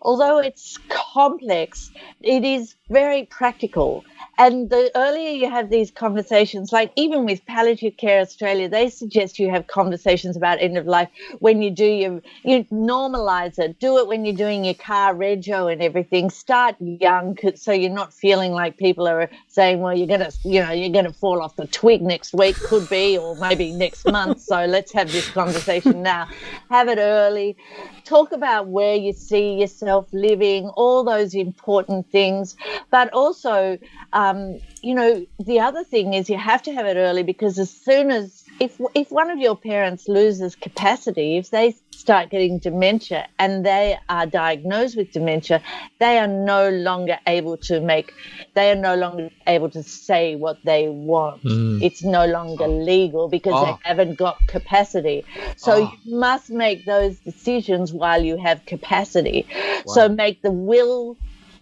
although 0.02 0.38
it's 0.38 0.78
complex, 0.88 1.90
it 2.20 2.44
is 2.44 2.74
very 2.90 3.24
practical. 3.26 4.04
And 4.38 4.70
the 4.70 4.90
earlier 4.94 5.30
you 5.30 5.50
have 5.50 5.68
these 5.68 5.90
conversations, 5.90 6.72
like 6.72 6.92
even 6.96 7.24
with 7.24 7.44
Palliative 7.46 7.96
Care 7.96 8.20
Australia, 8.20 8.68
they 8.68 8.88
suggest 8.88 9.38
you 9.38 9.50
have 9.50 9.66
conversations 9.66 10.36
about 10.36 10.60
end 10.60 10.78
of 10.78 10.86
life 10.86 11.08
when 11.40 11.60
you 11.60 11.70
do 11.70 11.84
your, 11.84 12.22
you 12.44 12.64
normalize 12.66 13.58
it. 13.58 13.80
Do 13.80 13.98
it 13.98 14.06
when 14.06 14.24
you're 14.24 14.36
doing 14.36 14.64
your 14.64 14.74
car 14.74 15.12
rego 15.14 15.70
and 15.70 15.82
everything. 15.82 16.30
Start 16.30 16.76
young 16.78 17.36
so 17.56 17.72
you're 17.72 17.90
not 17.90 18.12
feeling 18.14 18.52
like 18.52 18.78
people 18.78 19.08
are 19.08 19.28
saying, 19.48 19.80
well, 19.80 19.96
you're 19.96 20.06
going 20.06 20.20
to, 20.20 20.32
you 20.44 20.62
know, 20.62 20.70
you're 20.70 20.92
going 20.92 21.04
to 21.04 21.12
fall 21.12 21.42
off 21.42 21.56
the 21.56 21.66
twig 21.66 22.00
next 22.00 22.32
week, 22.32 22.54
could 22.56 22.88
be, 22.88 23.18
or 23.18 23.34
maybe 23.36 23.72
next 23.72 24.06
month. 24.06 24.40
So 24.40 24.66
let's 24.66 24.92
have 24.92 25.10
this 25.10 25.28
conversation 25.30 26.02
now. 26.02 26.28
Have 26.70 26.88
it 26.88 26.98
early. 26.98 27.56
Talk 28.04 28.32
about 28.32 28.68
where 28.68 28.94
you 28.94 29.12
see 29.12 29.54
yourself 29.54 29.87
living, 30.12 30.68
all 30.70 31.04
those 31.04 31.34
important 31.34 32.10
things. 32.10 32.56
But 32.90 33.12
also, 33.12 33.78
um, 34.12 34.60
you 34.82 34.94
know, 34.94 35.26
the 35.38 35.60
other 35.60 35.84
thing 35.84 36.14
is 36.14 36.28
you 36.30 36.38
have 36.38 36.62
to 36.62 36.72
have 36.72 36.86
it 36.86 36.96
early 36.96 37.22
because 37.22 37.58
as 37.58 37.70
soon 37.70 38.10
as 38.10 38.44
if 38.60 38.80
if 38.94 39.10
one 39.10 39.30
of 39.30 39.38
your 39.38 39.56
parents 39.56 40.08
loses 40.08 40.54
capacity, 40.56 41.36
if 41.36 41.50
they 41.50 41.74
start 41.90 42.30
getting 42.30 42.58
dementia 42.58 43.26
and 43.38 43.64
they 43.66 43.98
are 44.08 44.26
diagnosed 44.26 44.96
with 44.96 45.12
dementia, 45.12 45.62
they 45.98 46.18
are 46.18 46.26
no 46.26 46.68
longer 46.70 47.18
able 47.26 47.56
to 47.56 47.80
make, 47.80 48.12
they 48.54 48.70
are 48.70 48.74
no 48.76 48.94
longer 48.94 49.30
able 49.46 49.68
to 49.70 49.82
say 49.82 50.36
what 50.36 50.58
they 50.64 50.88
want. 50.88 51.42
Mm. 51.44 51.82
It's 51.82 52.02
no 52.02 52.26
longer 52.26 52.66
legal 52.68 53.28
because 53.28 53.54
Oh. 53.56 53.64
they 53.66 53.76
haven't 53.88 54.16
got 54.16 54.38
capacity. 54.46 55.24
So 55.56 55.72
Oh. 55.72 55.92
you 56.04 56.16
must 56.18 56.50
make 56.50 56.84
those 56.84 57.18
decisions 57.20 57.92
while 57.92 58.22
you 58.22 58.36
have 58.36 58.64
capacity. 58.66 59.46
So 59.86 60.08
make 60.08 60.42
the 60.42 60.50
will 60.52 61.16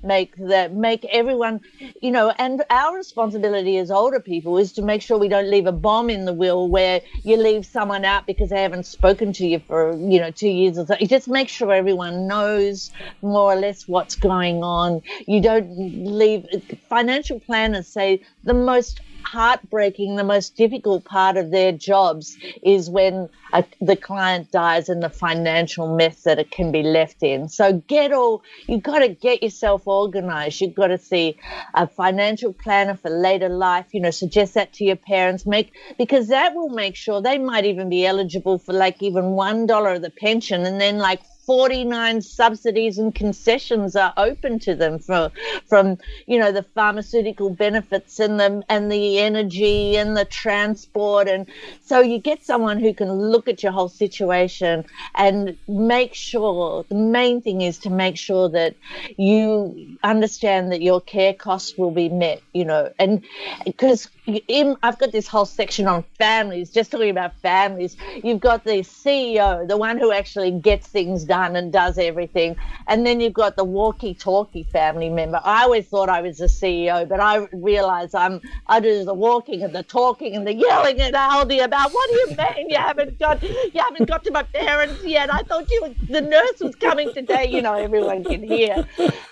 make 0.07 0.35
that 0.37 0.73
make 0.73 1.05
everyone 1.07 1.61
you 2.01 2.11
know 2.11 2.33
and 2.38 2.64
our 2.71 2.97
responsibility 2.97 3.77
as 3.79 3.90
older 3.90 4.21
people 4.21 4.59
is 4.59 4.73
to 4.73 4.83
make 4.83 5.03
sure 5.03 5.19
we 5.19 5.29
don't 5.29 5.51
leave 5.51 5.66
a 5.66 5.73
bomb 5.73 6.11
in 6.11 6.25
the 6.25 6.33
will 6.33 6.69
where 6.69 7.01
you 7.25 7.37
leave 7.37 7.64
someone 7.66 8.05
out 8.05 8.27
because 8.27 8.51
they 8.51 8.62
haven't 8.62 8.87
spoken 8.87 9.33
to 9.33 9.47
you 9.47 9.61
for 9.66 9.92
you 10.09 10.21
know 10.21 10.31
two 10.31 10.49
years 10.49 10.79
or 10.79 10.87
so. 10.87 10.97
You 11.01 11.07
just 11.07 11.29
make 11.29 11.49
sure 11.49 11.73
everyone 11.73 12.27
knows 12.27 12.90
more 13.23 13.53
or 13.53 13.57
less 13.57 13.87
what's 13.87 14.16
going 14.16 14.62
on. 14.62 15.01
You 15.27 15.40
don't 15.42 15.69
leave 16.05 16.45
financial 16.88 17.40
planners 17.40 17.88
say 17.88 18.21
the 18.45 18.55
most 18.55 19.01
heartbreaking, 19.27 20.17
the 20.17 20.25
most 20.25 20.57
difficult 20.57 21.05
part 21.05 21.37
of 21.37 21.51
their 21.51 21.73
jobs 21.73 22.37
is 22.62 22.89
when 22.89 23.29
a, 23.53 23.65
the 23.81 23.97
client 23.97 24.51
dies 24.53 24.89
and 24.89 25.03
the 25.03 25.11
financial 25.11 25.95
mess 25.97 26.23
that 26.23 26.39
it 26.39 26.51
can 26.51 26.73
be 26.73 26.83
left 26.83 27.23
in. 27.23 27.49
So 27.49 27.83
get 27.89 28.12
all, 28.12 28.43
you've 28.69 28.83
got 28.83 29.01
to 29.01 29.09
get 29.09 29.43
yourself 29.43 29.87
organized. 29.87 30.61
You've 30.61 30.75
got 30.75 30.89
to 30.89 30.99
see 30.99 31.39
a 31.75 31.87
financial 31.87 32.53
planner 32.53 32.97
for 32.97 33.11
later 33.11 33.49
life, 33.49 33.93
you 33.93 34.01
know, 34.01 34.11
suggest 34.11 34.55
that 34.55 34.73
to 34.75 34.85
your 34.85 34.97
parents, 34.97 35.45
make, 35.45 35.73
because 35.99 36.29
that 36.29 36.55
will 36.55 36.71
make 36.71 36.97
sure 36.97 37.21
they 37.21 37.39
might 37.39 37.65
even 37.65 37.89
be 37.89 38.07
eligible 38.07 38.59
for 38.59 38.73
like 38.73 39.03
even 39.03 39.25
$1 39.25 39.97
of 39.97 40.03
the 40.03 40.11
pension 40.11 40.65
and 40.65 40.81
then 40.81 40.99
like 40.99 41.21
49 41.47 42.23
subsidies 42.23 42.99
and 42.99 43.15
concessions 43.15 43.95
are 43.95 44.13
open 44.17 44.59
to 44.59 44.75
them 44.75 44.99
for, 44.99 45.31
from, 45.69 45.97
you 46.27 46.41
know, 46.41 46.51
the 46.51 46.65
pharmaceutical 46.65 47.51
benefits 47.51 48.19
and 48.19 48.41
the, 48.41 48.65
and 48.69 48.91
the 48.91 49.21
energy 49.21 49.97
and 49.97 50.17
the 50.17 50.25
transport. 50.25 51.29
And 51.29 51.47
so 51.85 52.01
you 52.01 52.19
get 52.19 52.45
someone 52.45 52.81
who 52.81 52.93
can 52.93 53.13
look 53.13 53.47
at 53.47 53.63
your 53.63 53.71
whole 53.71 53.89
situation 53.89 54.85
and 55.15 55.57
make 55.69 56.15
sure, 56.15 56.85
the 56.89 56.97
main 56.97 57.41
thing 57.41 57.61
is 57.61 57.79
to 57.79 57.91
make 57.91 58.17
sure 58.17 58.49
that 58.49 58.75
you 59.17 59.97
understand 60.03 60.73
that 60.73 60.83
your 60.83 61.01
care 61.01 61.33
costs 61.33 61.79
will 61.79 61.93
be 61.93 62.09
met, 62.09 62.43
you 62.53 62.65
know, 62.65 62.93
and 62.99 63.25
because 63.65 64.09
I've 64.27 64.99
got 64.99 65.13
this 65.13 65.29
whole 65.29 65.47
section 65.47 65.87
on 65.87 66.05
families, 66.19 66.71
just 66.71 66.91
talking 66.91 67.11
about 67.11 67.37
families. 67.37 67.97
You've 68.25 68.41
got 68.41 68.65
the 68.65 68.81
CEO, 68.81 69.69
the 69.69 69.77
one 69.77 69.99
who 69.99 70.11
actually 70.11 70.51
gets 70.51 70.89
things 70.89 71.23
done 71.23 71.36
and 71.44 71.72
does 71.72 71.99
everything. 71.99 72.57
And 72.87 73.07
then 73.07 73.20
you've 73.20 73.33
got 73.33 73.57
the 73.57 73.64
walkie 73.64 74.14
talkie 74.14 74.64
family 74.64 75.09
member. 75.09 75.40
I 75.44 75.64
always 75.64 75.87
thought 75.87 76.09
I 76.09 76.20
was 76.20 76.38
the 76.38 76.46
CEO, 76.46 77.09
but 77.09 77.20
I 77.20 77.46
realize 77.53 78.14
I'm, 78.14 78.40
I 78.66 78.81
do 78.81 79.05
the 79.05 79.14
walking 79.14 79.62
and 79.62 79.75
the 79.75 79.83
talking 79.83 80.35
and 80.35 80.46
the 80.46 80.55
yelling 80.55 81.01
at 81.01 81.14
Aldi 81.14 81.62
about 81.62 81.92
what 81.92 82.11
do 82.11 82.16
you 82.16 82.27
mean 82.37 82.70
you 82.70 82.77
haven't 82.77 83.18
got, 83.18 83.42
you 83.42 83.70
haven't 83.75 84.07
got 84.09 84.25
to 84.25 84.31
my 84.31 84.42
parents 84.42 85.05
yet. 85.05 85.33
I 85.33 85.42
thought 85.42 85.70
you 85.70 85.83
were, 85.83 85.94
the 86.09 86.20
nurse 86.20 86.61
was 86.61 86.75
coming 86.77 87.12
today. 87.12 87.49
You 87.49 87.62
know, 87.62 87.75
everyone 87.75 88.25
can 88.25 88.42
hear. 88.42 88.87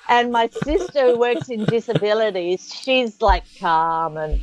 And 0.09 0.31
my 0.31 0.49
sister 0.65 1.13
who 1.13 1.19
works 1.19 1.49
in 1.49 1.65
disabilities, 1.65 2.73
she's 2.73 3.23
like 3.23 3.45
calm 3.59 4.17
and 4.17 4.41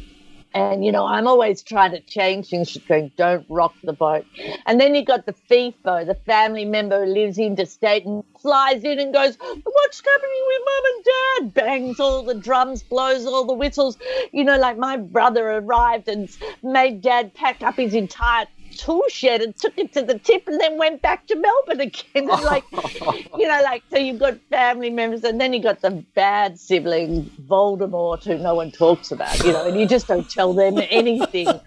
And, 0.54 0.84
you 0.84 0.92
know, 0.92 1.06
I'm 1.06 1.28
always 1.28 1.64
trying 1.64 1.92
to 1.92 2.02
change 2.02 2.50
things. 2.50 2.76
Going, 2.88 3.12
don't 3.16 3.46
rock 3.50 3.74
the 3.84 3.94
boat. 3.94 4.26
And 4.66 4.82
then 4.82 4.96
you 4.96 5.06
got 5.06 5.26
the 5.26 5.34
FIFO, 5.34 6.06
the 6.06 6.18
family 6.26 6.66
member 6.66 7.06
who 7.06 7.12
lives 7.12 7.38
interstate 7.38 8.06
and 8.06 8.24
flies 8.42 8.84
in 8.84 9.00
and 9.00 9.14
goes, 9.14 9.38
what's 9.38 10.02
happening 10.06 10.44
with 10.48 10.62
mum 10.66 10.84
and 10.86 11.06
dad? 11.06 11.54
Bangs 11.54 12.00
all 12.00 12.24
the 12.24 12.34
drums, 12.34 12.84
blows 12.84 13.26
all 13.26 13.46
the 13.46 13.54
whistles. 13.54 13.98
You 14.34 14.44
know, 14.44 14.58
like 14.58 14.78
my 14.78 14.98
brother 14.98 15.52
arrived 15.52 16.10
and 16.10 16.30
made 16.64 17.02
dad 17.02 17.34
pack 17.34 17.64
up 17.64 17.76
his 17.76 17.94
entire 17.94 18.46
tool 18.82 19.04
shed 19.10 19.42
and 19.42 19.56
took 19.56 19.78
it 19.78 19.94
to 19.94 20.02
the 20.02 20.18
tip 20.18 20.48
and 20.48 20.60
then 20.60 20.78
went 20.78 21.02
back 21.02 21.28
to 21.28 21.36
Melbourne 21.36 21.82
again. 21.82 22.04
And 22.16 22.28
like, 22.44 22.64
you 23.38 23.48
know, 23.48 23.62
like, 23.64 23.84
so 23.92 23.98
you've 23.98 24.20
got 24.20 24.38
family 24.50 24.90
members 24.90 25.24
and 25.24 25.40
then 25.40 25.54
you've 25.54 25.64
got 25.64 25.82
the 25.82 26.04
bad 26.16 26.60
sibling, 26.60 27.30
Voldemort, 27.48 28.24
who 28.24 28.38
no 28.38 28.56
one 28.56 28.72
talks 28.72 29.12
about, 29.12 29.38
you 29.44 29.54
know, 29.54 29.68
and 29.68 29.80
you 29.80 29.88
just 29.88 30.08
don't 30.08 30.30
tell 30.30 30.54
them 30.54 30.80
anything. 30.90 31.48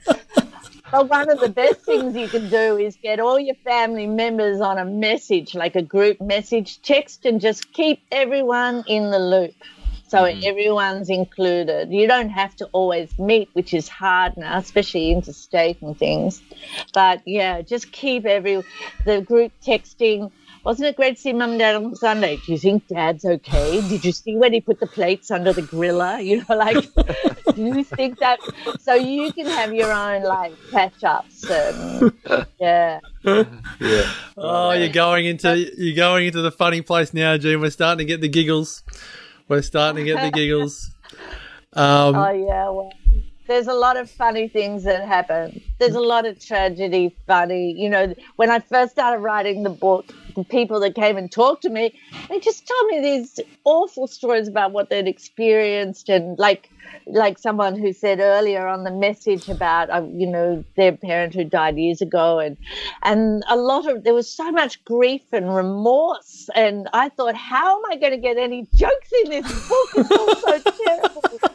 But 0.93 1.09
one 1.09 1.29
of 1.29 1.41
the 1.41 1.49
best 1.49 1.81
things 1.81 2.15
you 2.15 2.29
can 2.29 2.49
do 2.49 2.77
is 2.77 2.97
get 3.03 3.19
all 3.19 3.41
your 3.41 3.57
family 3.65 4.07
members 4.07 4.61
on 4.61 4.79
a 4.79 4.85
message, 4.85 5.57
like 5.57 5.75
a 5.75 5.83
group 5.83 6.21
message 6.21 6.81
text, 6.83 7.27
and 7.27 7.41
just 7.41 7.73
keep 7.73 8.01
everyone 8.13 8.85
in 8.87 9.11
the 9.11 9.19
loop. 9.19 9.55
So 10.15 10.23
mm-hmm. 10.23 10.45
everyone's 10.45 11.11
included. 11.11 11.93
You 11.93 12.07
don't 12.07 12.29
have 12.29 12.55
to 12.57 12.67
always 12.67 13.19
meet, 13.19 13.51
which 13.55 13.75
is 13.75 13.89
hard 13.89 14.37
now, 14.37 14.59
especially 14.59 15.11
interstate 15.11 15.83
and 15.83 15.99
things. 15.99 16.41
But 16.93 17.23
yeah, 17.27 17.63
just 17.63 17.91
keep 17.91 18.25
every 18.25 18.63
the 19.05 19.23
group 19.23 19.51
texting. 19.61 20.31
Wasn't 20.65 20.87
it 20.87 20.95
great 20.95 21.17
to 21.17 21.21
see 21.21 21.33
mum 21.33 21.51
and 21.51 21.59
dad 21.59 21.75
on 21.75 21.97
Sunday? 21.97 22.37
Do 22.37 22.53
you 22.53 22.59
think 22.59 22.87
dad's 22.87 23.25
okay? 23.25 23.81
Did 23.89 24.05
you 24.05 24.13
see 24.13 24.37
when 24.37 24.53
he 24.53 24.61
put 24.61 24.79
the 24.79 24.87
plates 24.87 25.33
under 25.33 25.53
the 25.53 25.63
griller? 25.63 26.25
You 26.25 26.45
know, 26.49 26.57
like, 26.57 26.77
do 27.57 27.65
you 27.65 27.83
think 27.83 28.21
that? 28.21 28.39
So 28.79 28.95
you 28.95 29.33
can 29.33 29.47
have 29.47 29.75
your 29.75 29.93
own 29.93 30.23
like 30.23 30.53
catch 30.71 31.03
ups 31.03 31.43
and 31.51 32.13
yeah. 32.61 33.01
yeah. 33.81 34.13
Oh, 34.37 34.71
you're 34.71 34.91
going 34.91 35.27
into 35.27 35.73
you're 35.77 35.97
going 35.97 36.27
into 36.29 36.41
the 36.41 36.53
funny 36.53 36.83
place 36.83 37.13
now, 37.13 37.37
Jean. 37.37 37.61
We're 37.61 37.71
starting 37.71 37.99
to 37.99 38.05
get 38.05 38.21
the 38.21 38.29
giggles. 38.29 38.85
We're 39.49 39.63
starting 39.63 40.05
to 40.05 40.13
get 40.13 40.23
the 40.23 40.31
giggles. 40.31 40.91
Um, 41.73 42.15
oh 42.15 42.31
yeah, 42.31 42.71
well, 42.71 42.93
there's 43.47 43.67
a 43.67 43.75
lot 43.75 43.97
of 43.97 44.11
funny 44.11 44.49
things 44.49 44.85
that 44.85 45.07
happen. 45.07 45.61
There's 45.79 45.95
a 45.95 46.01
lot 46.01 46.27
of 46.27 46.45
tragedy, 46.45 47.15
funny. 47.27 47.73
You 47.73 47.91
know, 47.91 48.15
when 48.37 48.51
I 48.51 48.61
first 48.61 48.93
started 48.93 49.21
writing 49.21 49.63
the 49.63 49.71
book, 49.71 50.07
the 50.35 50.45
people 50.45 50.81
that 50.81 50.95
came 50.95 51.17
and 51.17 51.31
talked 51.31 51.63
to 51.63 51.71
me, 51.71 51.99
they 52.29 52.41
just 52.41 52.67
told 52.67 52.91
me 52.91 53.01
these 53.01 53.41
awful 53.65 54.07
stories 54.07 54.49
about 54.49 54.73
what 54.73 54.91
they'd 54.91 55.07
experienced 55.07 56.09
and 56.09 56.39
like 56.39 56.71
like 57.07 57.39
someone 57.39 57.79
who 57.79 57.93
said 57.93 58.21
earlier 58.21 58.67
on 58.67 58.85
the 58.85 58.91
message 58.91 59.49
about 59.49 59.91
uh, 59.91 60.03
you 60.13 60.27
know 60.27 60.65
their 60.77 60.93
parent 60.93 61.35
who 61.35 61.45
died 61.45 61.77
years 61.77 62.01
ago 62.01 62.39
and 62.39 62.57
and 63.03 63.43
a 63.49 63.57
lot 63.57 63.87
of 63.91 64.05
there 64.05 64.15
was 64.15 64.31
so 64.31 64.51
much 64.53 64.83
grief 64.85 65.23
and 65.33 65.55
remorse 65.55 66.49
and 66.55 66.89
I 66.93 67.09
thought 67.11 67.35
how 67.35 67.79
am 67.79 67.83
I 67.91 67.97
going 67.97 68.13
to 68.13 68.19
get 68.19 68.37
any 68.37 68.67
jokes 68.75 69.11
in 69.25 69.31
this 69.31 69.69
book 69.69 69.89
it's 69.97 70.11
all 70.11 70.35
so 70.37 70.59
terrible 70.85 71.54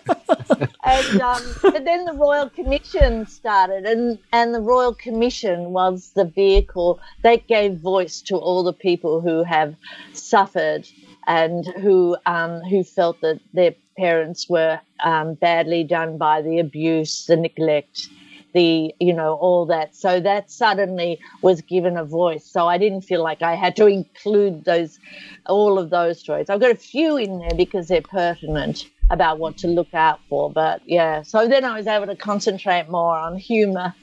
and 0.90 1.22
um, 1.22 1.44
but 1.62 1.86
then 1.86 2.06
the 2.06 2.14
Royal 2.14 2.50
Commission 2.50 3.28
started 3.28 3.86
and 3.86 4.18
and 4.32 4.54
the 4.54 4.62
Royal 4.62 4.94
Commission 4.94 5.72
was 5.72 6.12
the 6.16 6.26
vehicle 6.26 7.00
that 7.22 7.48
gave 7.48 7.78
voice 7.78 8.22
to 8.22 8.36
all 8.36 8.64
the 8.64 8.74
people 8.74 9.22
who 9.22 9.44
have 9.44 9.76
suffered 10.14 10.88
and 11.28 11.66
who 11.66 12.18
um, 12.26 12.62
who 12.62 12.84
felt 12.84 13.22
that 13.22 13.40
their 13.54 13.76
parents 13.98 14.50
were 14.50 14.80
um, 15.04 15.36
badly 15.36 15.84
done 15.84 16.18
by 16.18 16.42
the 16.42 16.58
abuse, 16.60 17.26
the 17.28 17.36
neglect, 17.36 18.10
the 18.54 18.94
you 19.00 19.14
know 19.14 19.36
all 19.36 19.68
that. 19.68 19.96
So 19.96 20.20
that 20.20 20.50
suddenly 20.50 21.20
was 21.44 21.62
given 21.62 21.98
a 21.98 22.06
voice. 22.06 22.46
So 22.46 22.68
I 22.68 22.80
didn't 22.80 23.02
feel 23.02 23.22
like 23.22 23.42
I 23.44 23.56
had 23.56 23.76
to 23.76 23.86
include 23.86 24.66
those 24.66 24.98
all 25.46 25.78
of 25.78 25.92
those 25.92 26.20
stories. 26.20 26.50
I've 26.50 26.60
got 26.60 26.72
a 26.72 26.76
few 26.76 27.18
in 27.18 27.40
there 27.40 27.56
because 27.56 27.90
they're 27.90 28.02
pertinent 28.02 28.90
about 29.10 29.40
what 29.40 29.58
to 29.58 29.68
look 29.68 29.94
out 29.94 30.20
for. 30.30 30.52
But 30.52 30.82
yeah, 30.86 31.24
so 31.24 31.48
then 31.48 31.66
I 31.66 31.76
was 31.76 31.88
able 31.88 32.08
to 32.08 32.16
concentrate 32.16 32.90
more 32.90 33.18
on 33.18 33.38
humor. 33.38 33.96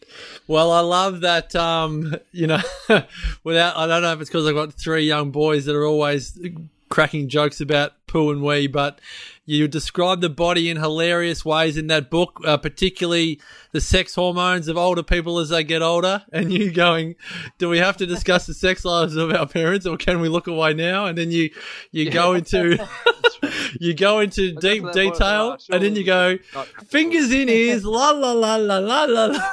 Well, 0.48 0.72
I 0.72 0.80
love 0.80 1.20
that. 1.20 1.54
Um, 1.54 2.14
you 2.32 2.46
know, 2.46 2.60
without 3.44 3.76
I 3.76 3.86
don't 3.86 4.02
know 4.02 4.12
if 4.12 4.20
it's 4.20 4.30
because 4.30 4.46
I've 4.46 4.54
got 4.54 4.72
three 4.72 5.06
young 5.06 5.30
boys 5.30 5.64
that 5.66 5.76
are 5.76 5.86
always 5.86 6.38
cracking 6.88 7.28
jokes 7.28 7.60
about 7.60 7.92
poo 8.06 8.30
and 8.30 8.42
wee, 8.42 8.66
but 8.66 9.00
you 9.44 9.68
describe 9.68 10.20
the 10.20 10.28
body 10.28 10.70
in 10.70 10.76
hilarious 10.76 11.44
ways 11.44 11.76
in 11.76 11.86
that 11.88 12.10
book, 12.10 12.40
uh, 12.44 12.56
particularly 12.56 13.40
the 13.72 13.80
sex 13.80 14.14
hormones 14.14 14.68
of 14.68 14.76
older 14.76 15.02
people 15.02 15.38
as 15.38 15.50
they 15.50 15.64
get 15.64 15.82
older. 15.82 16.24
And 16.32 16.52
you 16.52 16.72
going, 16.72 17.16
do 17.58 17.68
we 17.68 17.78
have 17.78 17.96
to 17.98 18.06
discuss 18.06 18.46
the 18.46 18.54
sex 18.54 18.84
lives 18.84 19.16
of 19.16 19.32
our 19.32 19.46
parents, 19.46 19.86
or 19.86 19.96
can 19.96 20.20
we 20.20 20.28
look 20.28 20.46
away 20.46 20.74
now? 20.74 21.06
And 21.06 21.16
then 21.16 21.30
you 21.30 21.50
you 21.90 22.04
yeah. 22.04 22.10
go 22.10 22.34
into 22.34 22.78
you 23.80 23.94
go 23.94 24.20
into 24.20 24.52
deep 24.52 24.84
detail, 24.92 25.58
and 25.70 25.82
then 25.82 25.96
you 25.96 26.04
go, 26.04 26.38
fingers 26.86 27.32
in 27.32 27.48
ears, 27.48 27.84
la 27.84 28.10
la 28.10 28.32
la 28.32 28.56
la 28.56 28.78
la 28.78 29.04
la. 29.04 29.52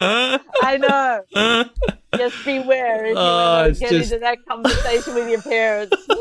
I 0.00 0.78
know. 0.78 1.64
Just 2.16 2.44
beware 2.44 3.06
if 3.06 3.16
oh, 3.16 3.66
you 3.66 3.74
get 3.74 3.90
just... 3.90 4.12
into 4.12 4.20
that 4.20 4.44
conversation 4.46 5.14
with 5.14 5.28
your 5.28 5.42
parents. 5.42 5.96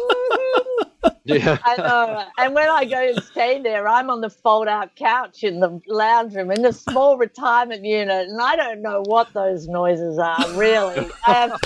Yeah. 1.23 1.57
I 1.63 1.77
know. 1.77 2.25
And 2.37 2.55
when 2.55 2.67
I 2.67 2.85
go 2.85 2.97
and 2.97 3.23
stay 3.23 3.61
there, 3.61 3.87
I'm 3.87 4.09
on 4.09 4.21
the 4.21 4.29
fold 4.29 4.67
out 4.67 4.95
couch 4.95 5.43
in 5.43 5.59
the 5.59 5.79
lounge 5.87 6.35
room 6.35 6.51
in 6.51 6.61
the 6.61 6.73
small 6.73 7.17
retirement 7.17 7.85
unit, 7.85 8.27
and 8.27 8.41
I 8.41 8.55
don't 8.55 8.81
know 8.81 9.03
what 9.05 9.31
those 9.33 9.67
noises 9.67 10.17
are, 10.17 10.51
really. 10.53 11.09
I, 11.27 11.33
have, 11.33 11.59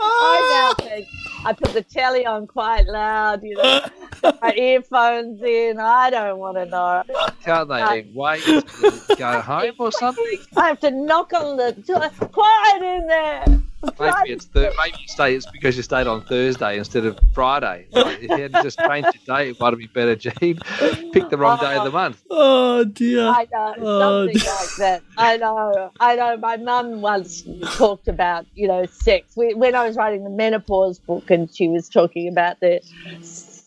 I 0.00 0.74
now 0.78 0.84
think 0.84 1.06
I 1.44 1.52
put 1.52 1.72
the 1.72 1.82
telly 1.82 2.26
on 2.26 2.46
quite 2.46 2.86
loud, 2.86 3.42
you 3.42 3.56
know, 3.56 3.80
my 4.22 4.52
earphones 4.54 5.42
in. 5.42 5.78
I 5.78 6.10
don't 6.10 6.38
want 6.38 6.56
to 6.56 6.66
know. 6.66 7.02
Can't 7.44 7.68
they 7.68 7.80
uh, 7.80 8.02
wait 8.14 8.44
go 9.16 9.40
home 9.40 9.74
or 9.78 9.92
something? 9.92 10.38
I 10.56 10.68
have 10.68 10.80
to 10.80 10.90
knock 10.90 11.32
on 11.32 11.56
the 11.56 11.72
door. 11.72 12.10
Quiet 12.28 12.82
in 12.82 13.06
there. 13.06 13.62
Maybe 13.82 14.32
it's 14.32 14.48
maybe 14.54 14.72
you 14.98 15.08
stay. 15.08 15.34
It's 15.34 15.46
because 15.46 15.76
you 15.76 15.82
stayed 15.82 16.06
on 16.06 16.22
Thursday 16.22 16.76
instead 16.76 17.06
of 17.06 17.18
Friday. 17.32 17.86
Like, 17.90 18.22
if 18.22 18.30
you 18.30 18.42
had 18.42 18.52
just 18.52 18.78
changed 18.78 19.08
your 19.14 19.36
day, 19.36 19.50
it 19.50 19.60
might 19.60 19.72
have 19.72 19.78
been 19.78 19.88
better, 19.94 20.16
Jean. 20.16 20.32
Pick 21.12 21.30
the 21.30 21.38
wrong 21.38 21.58
day 21.58 21.76
of 21.76 21.84
the 21.84 21.90
month. 21.90 22.22
Oh 22.28 22.84
dear. 22.84 23.26
I 23.26 23.46
know 23.50 23.74
oh, 23.78 24.26
something 24.26 24.38
dear. 24.38 24.52
like 24.52 24.76
that. 24.78 25.02
I 25.16 25.36
know. 25.38 25.90
I 25.98 26.14
know. 26.16 26.36
My 26.36 26.56
mum 26.58 27.00
once 27.00 27.42
talked 27.76 28.08
about 28.08 28.44
you 28.54 28.68
know 28.68 28.84
sex 28.84 29.32
when 29.34 29.74
I 29.74 29.86
was 29.86 29.96
writing 29.96 30.24
the 30.24 30.30
menopause 30.30 30.98
book, 30.98 31.30
and 31.30 31.52
she 31.54 31.68
was 31.68 31.88
talking 31.88 32.28
about 32.28 32.60
the 32.60 32.82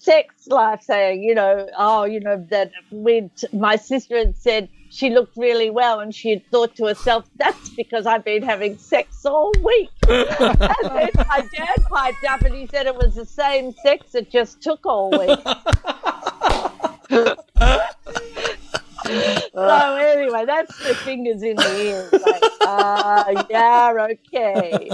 sex 0.04 0.48
life, 0.48 0.82
saying 0.84 1.24
you 1.24 1.34
know, 1.34 1.68
oh, 1.78 2.04
you 2.04 2.20
know 2.20 2.46
that 2.50 2.72
when 2.92 3.32
my 3.52 3.76
sister 3.76 4.18
had 4.18 4.38
said 4.38 4.70
she 4.90 5.10
looked 5.10 5.36
really 5.36 5.70
well 5.72 6.00
and 6.00 6.14
she 6.14 6.30
had 6.30 6.46
thought 6.52 6.76
to 6.76 6.86
herself, 6.86 7.26
that's 7.38 7.70
because 7.70 8.06
I've 8.06 8.24
been 8.24 8.44
having 8.44 8.78
sex 8.78 9.26
all 9.26 9.52
week. 9.64 9.90
and 10.08 10.60
then 10.60 11.10
my 11.16 11.48
dad 11.56 11.84
piped 11.90 12.24
up 12.30 12.42
and 12.42 12.54
he 12.54 12.68
said 12.68 12.86
it 12.86 12.96
was 12.96 13.16
the 13.16 13.26
same 13.26 13.74
sex, 13.84 14.14
it 14.14 14.30
just 14.30 14.62
took 14.62 14.86
all 14.86 15.10
week. 15.10 15.40
so 19.54 19.96
anyway, 19.96 20.46
that's 20.46 20.78
the 20.80 20.96
fingers 20.96 21.44
in 21.44 21.56
the 21.56 21.82
ears. 21.82 22.12
Like, 22.12 22.44
uh, 22.62 23.46
yeah, 23.50 24.08
okay. 24.12 24.90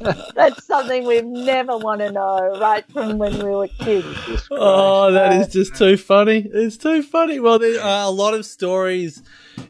that's 0.34 0.64
something 0.64 1.06
we've 1.06 1.24
never 1.24 1.76
want 1.76 2.00
to 2.00 2.12
know 2.12 2.58
right 2.60 2.84
from 2.92 3.18
when 3.18 3.38
we 3.38 3.50
were 3.50 3.68
kids. 3.68 4.06
Oh, 4.50 5.12
that 5.12 5.32
is 5.40 5.52
just 5.52 5.76
too 5.76 5.96
funny. 5.96 6.48
It's 6.52 6.76
too 6.76 7.02
funny. 7.02 7.40
Well, 7.40 7.58
there 7.58 7.82
are 7.82 8.06
a 8.06 8.10
lot 8.10 8.34
of 8.34 8.44
stories 8.44 9.22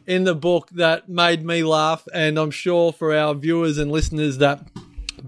in 0.07 0.23
the 0.23 0.35
book 0.35 0.69
that 0.71 1.07
made 1.09 1.45
me 1.45 1.63
laugh, 1.63 2.07
and 2.13 2.37
I'm 2.37 2.51
sure 2.51 2.91
for 2.91 3.15
our 3.15 3.33
viewers 3.33 3.77
and 3.77 3.91
listeners 3.91 4.39
that 4.39 4.67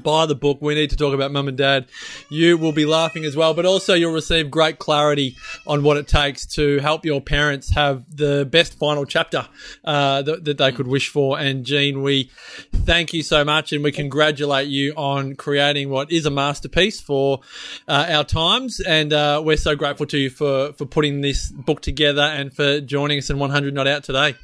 buy 0.04 0.26
the 0.26 0.36
book. 0.36 0.60
We 0.62 0.76
need 0.76 0.90
to 0.92 0.96
talk 0.96 1.14
about 1.14 1.32
mum 1.32 1.48
and 1.48 1.58
dad. 1.58 1.88
You 2.30 2.58
will 2.58 2.72
be 2.72 2.86
laughing 2.86 3.26
as 3.26 3.36
well, 3.36 3.54
but 3.54 3.66
also 3.66 3.94
you'll 3.94 4.14
receive 4.14 4.52
great 4.52 4.80
clarity 4.80 5.36
on 5.66 5.84
what 5.84 5.98
it 5.98 6.08
takes 6.08 6.46
to 6.56 6.80
help 6.80 7.06
your 7.06 7.22
parents 7.22 7.72
have 7.72 8.04
the 8.16 8.48
best 8.50 8.78
final 8.78 9.06
chapter 9.06 9.48
uh, 9.84 10.22
that, 10.22 10.46
that, 10.46 10.58
they 10.58 10.72
could 10.72 10.88
wish 10.88 11.10
for. 11.10 11.40
And 11.40 11.66
Jean, 11.66 12.02
we 12.02 12.32
thank 12.74 13.14
you 13.14 13.24
so 13.24 13.46
much 13.46 13.74
and 13.74 13.84
we 13.84 13.92
congratulate 13.92 14.68
you 14.68 14.94
on 14.94 15.36
creating 15.36 15.90
what 15.90 16.12
is 16.12 16.26
a 16.26 16.32
masterpiece 16.32 17.00
for 17.00 17.42
uh, 17.88 18.08
our 18.10 18.24
times. 18.24 18.80
And 18.80 19.14
uh, 19.14 19.42
we're 19.46 19.58
so 19.58 19.76
grateful 19.76 20.06
to 20.08 20.18
you 20.18 20.30
for, 20.30 20.74
for 20.74 20.86
putting 20.86 21.22
this 21.22 21.52
book 21.52 21.82
together 21.82 22.24
and 22.24 22.54
for 22.54 22.82
joining 22.82 23.20
us 23.20 23.30
in 23.30 23.40
100 23.40 23.74
Not 23.74 23.88
Out 23.88 24.04
today. 24.04 24.36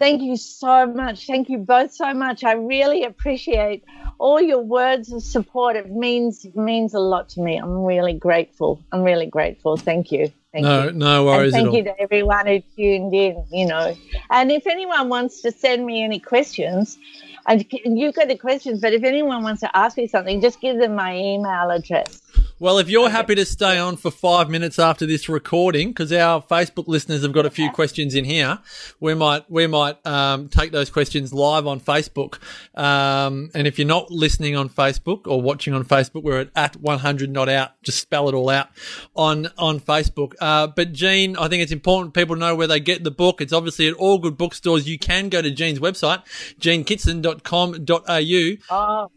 Thank 0.00 0.22
you 0.22 0.38
so 0.38 0.86
much. 0.86 1.26
Thank 1.26 1.50
you 1.50 1.58
both 1.58 1.92
so 1.92 2.14
much. 2.14 2.42
I 2.42 2.52
really 2.52 3.04
appreciate 3.04 3.84
all 4.18 4.40
your 4.40 4.62
words 4.62 5.12
of 5.12 5.22
support. 5.22 5.76
It 5.76 5.90
means 5.90 6.46
means 6.54 6.94
a 6.94 6.98
lot 6.98 7.28
to 7.30 7.42
me. 7.42 7.58
I'm 7.58 7.84
really 7.84 8.14
grateful. 8.14 8.82
I'm 8.92 9.02
really 9.02 9.26
grateful. 9.26 9.76
Thank 9.76 10.10
you. 10.10 10.32
Thank 10.52 10.64
no, 10.64 10.84
you. 10.84 10.92
no 10.92 11.16
And 11.18 11.26
worries 11.26 11.54
at 11.54 11.62
thank 11.64 11.74
you 11.74 11.84
to 11.84 12.00
everyone 12.00 12.46
who 12.46 12.60
tuned 12.76 13.14
in, 13.14 13.44
you 13.52 13.66
know. 13.66 13.94
And 14.30 14.50
if 14.50 14.66
anyone 14.66 15.10
wants 15.10 15.42
to 15.42 15.52
send 15.52 15.84
me 15.84 16.02
any 16.02 16.18
questions, 16.18 16.98
and 17.46 17.64
you've 17.70 18.14
got 18.14 18.28
the 18.28 18.38
questions, 18.38 18.80
but 18.80 18.94
if 18.94 19.04
anyone 19.04 19.42
wants 19.42 19.60
to 19.60 19.76
ask 19.76 19.98
me 19.98 20.06
something, 20.06 20.40
just 20.40 20.62
give 20.62 20.78
them 20.78 20.94
my 20.94 21.14
email 21.14 21.70
address. 21.70 22.22
Well, 22.60 22.76
if 22.76 22.90
you're 22.90 23.08
happy 23.08 23.34
to 23.36 23.46
stay 23.46 23.78
on 23.78 23.96
for 23.96 24.10
five 24.10 24.50
minutes 24.50 24.78
after 24.78 25.06
this 25.06 25.30
recording, 25.30 25.88
because 25.88 26.12
our 26.12 26.42
Facebook 26.42 26.88
listeners 26.88 27.22
have 27.22 27.32
got 27.32 27.46
a 27.46 27.50
few 27.50 27.70
questions 27.70 28.14
in 28.14 28.26
here, 28.26 28.58
we 29.00 29.14
might 29.14 29.50
we 29.50 29.66
might 29.66 30.06
um, 30.06 30.50
take 30.50 30.70
those 30.70 30.90
questions 30.90 31.32
live 31.32 31.66
on 31.66 31.80
Facebook. 31.80 32.38
Um, 32.78 33.50
and 33.54 33.66
if 33.66 33.78
you're 33.78 33.88
not 33.88 34.10
listening 34.10 34.56
on 34.56 34.68
Facebook 34.68 35.26
or 35.26 35.40
watching 35.40 35.72
on 35.72 35.86
Facebook, 35.86 36.22
we're 36.22 36.40
at, 36.40 36.50
at 36.54 36.76
100 36.76 37.30
not 37.30 37.48
out. 37.48 37.82
Just 37.82 37.98
spell 37.98 38.28
it 38.28 38.34
all 38.34 38.50
out 38.50 38.68
on 39.16 39.48
on 39.56 39.80
Facebook. 39.80 40.34
Uh, 40.38 40.66
but 40.66 40.92
Jean, 40.92 41.38
I 41.38 41.48
think 41.48 41.62
it's 41.62 41.72
important 41.72 42.12
people 42.12 42.36
know 42.36 42.54
where 42.54 42.66
they 42.66 42.78
get 42.78 43.04
the 43.04 43.10
book. 43.10 43.40
It's 43.40 43.54
obviously 43.54 43.88
at 43.88 43.94
all 43.94 44.18
good 44.18 44.36
bookstores. 44.36 44.86
You 44.86 44.98
can 44.98 45.30
go 45.30 45.40
to 45.40 45.50
Jean's 45.50 45.78
website, 45.78 46.26
jeankitson.com.au. 46.60 48.76
Oh, 48.76 49.10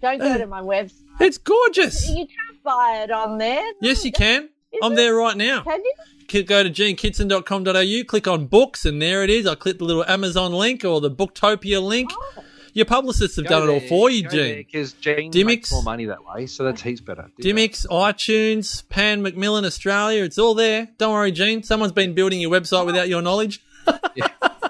don't 0.00 0.18
go 0.18 0.38
to 0.38 0.46
my 0.46 0.60
website. 0.60 1.02
It's 1.18 1.38
gorgeous. 1.38 2.10
You 2.10 2.26
can't 2.26 2.45
buy 2.66 3.00
it 3.02 3.10
on 3.10 3.38
there. 3.38 3.64
Yes, 3.80 4.04
you 4.04 4.12
can. 4.12 4.50
I'm 4.82 4.92
it? 4.92 4.96
there 4.96 5.14
right 5.14 5.36
now. 5.36 5.62
Can 5.62 5.82
you? 5.82 6.42
Go 6.42 6.64
to 6.64 6.68
jeankitson.com.au, 6.68 8.04
click 8.04 8.26
on 8.26 8.46
books, 8.46 8.84
and 8.84 9.00
there 9.00 9.22
it 9.22 9.30
is. 9.30 9.46
I 9.46 9.54
click 9.54 9.78
the 9.78 9.84
little 9.84 10.04
Amazon 10.04 10.52
link 10.52 10.84
or 10.84 11.00
the 11.00 11.10
Booktopia 11.10 11.80
link. 11.80 12.10
Oh. 12.12 12.44
Your 12.74 12.84
publicists 12.84 13.36
have 13.36 13.46
done 13.46 13.62
it 13.62 13.72
all 13.72 13.80
for 13.80 14.10
you, 14.10 14.28
Jean. 14.28 14.56
Because 14.56 14.92
Jean 14.94 15.32
Dymocks. 15.32 15.46
makes 15.46 15.72
more 15.72 15.82
money 15.82 16.04
that 16.06 16.22
way, 16.26 16.44
so 16.44 16.62
that's 16.62 16.82
heaps 16.82 17.00
better. 17.00 17.30
Do. 17.38 17.54
Dymocks, 17.54 17.86
iTunes, 17.86 18.86
Pan 18.90 19.22
Macmillan 19.22 19.64
Australia, 19.64 20.24
it's 20.24 20.36
all 20.36 20.54
there. 20.54 20.88
Don't 20.98 21.14
worry, 21.14 21.32
Jean. 21.32 21.62
Someone's 21.62 21.92
been 21.92 22.12
building 22.12 22.38
your 22.38 22.50
website 22.50 22.84
without 22.84 23.08
your 23.08 23.22
knowledge. 23.22 23.62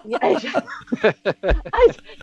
Yeah. 0.06 0.60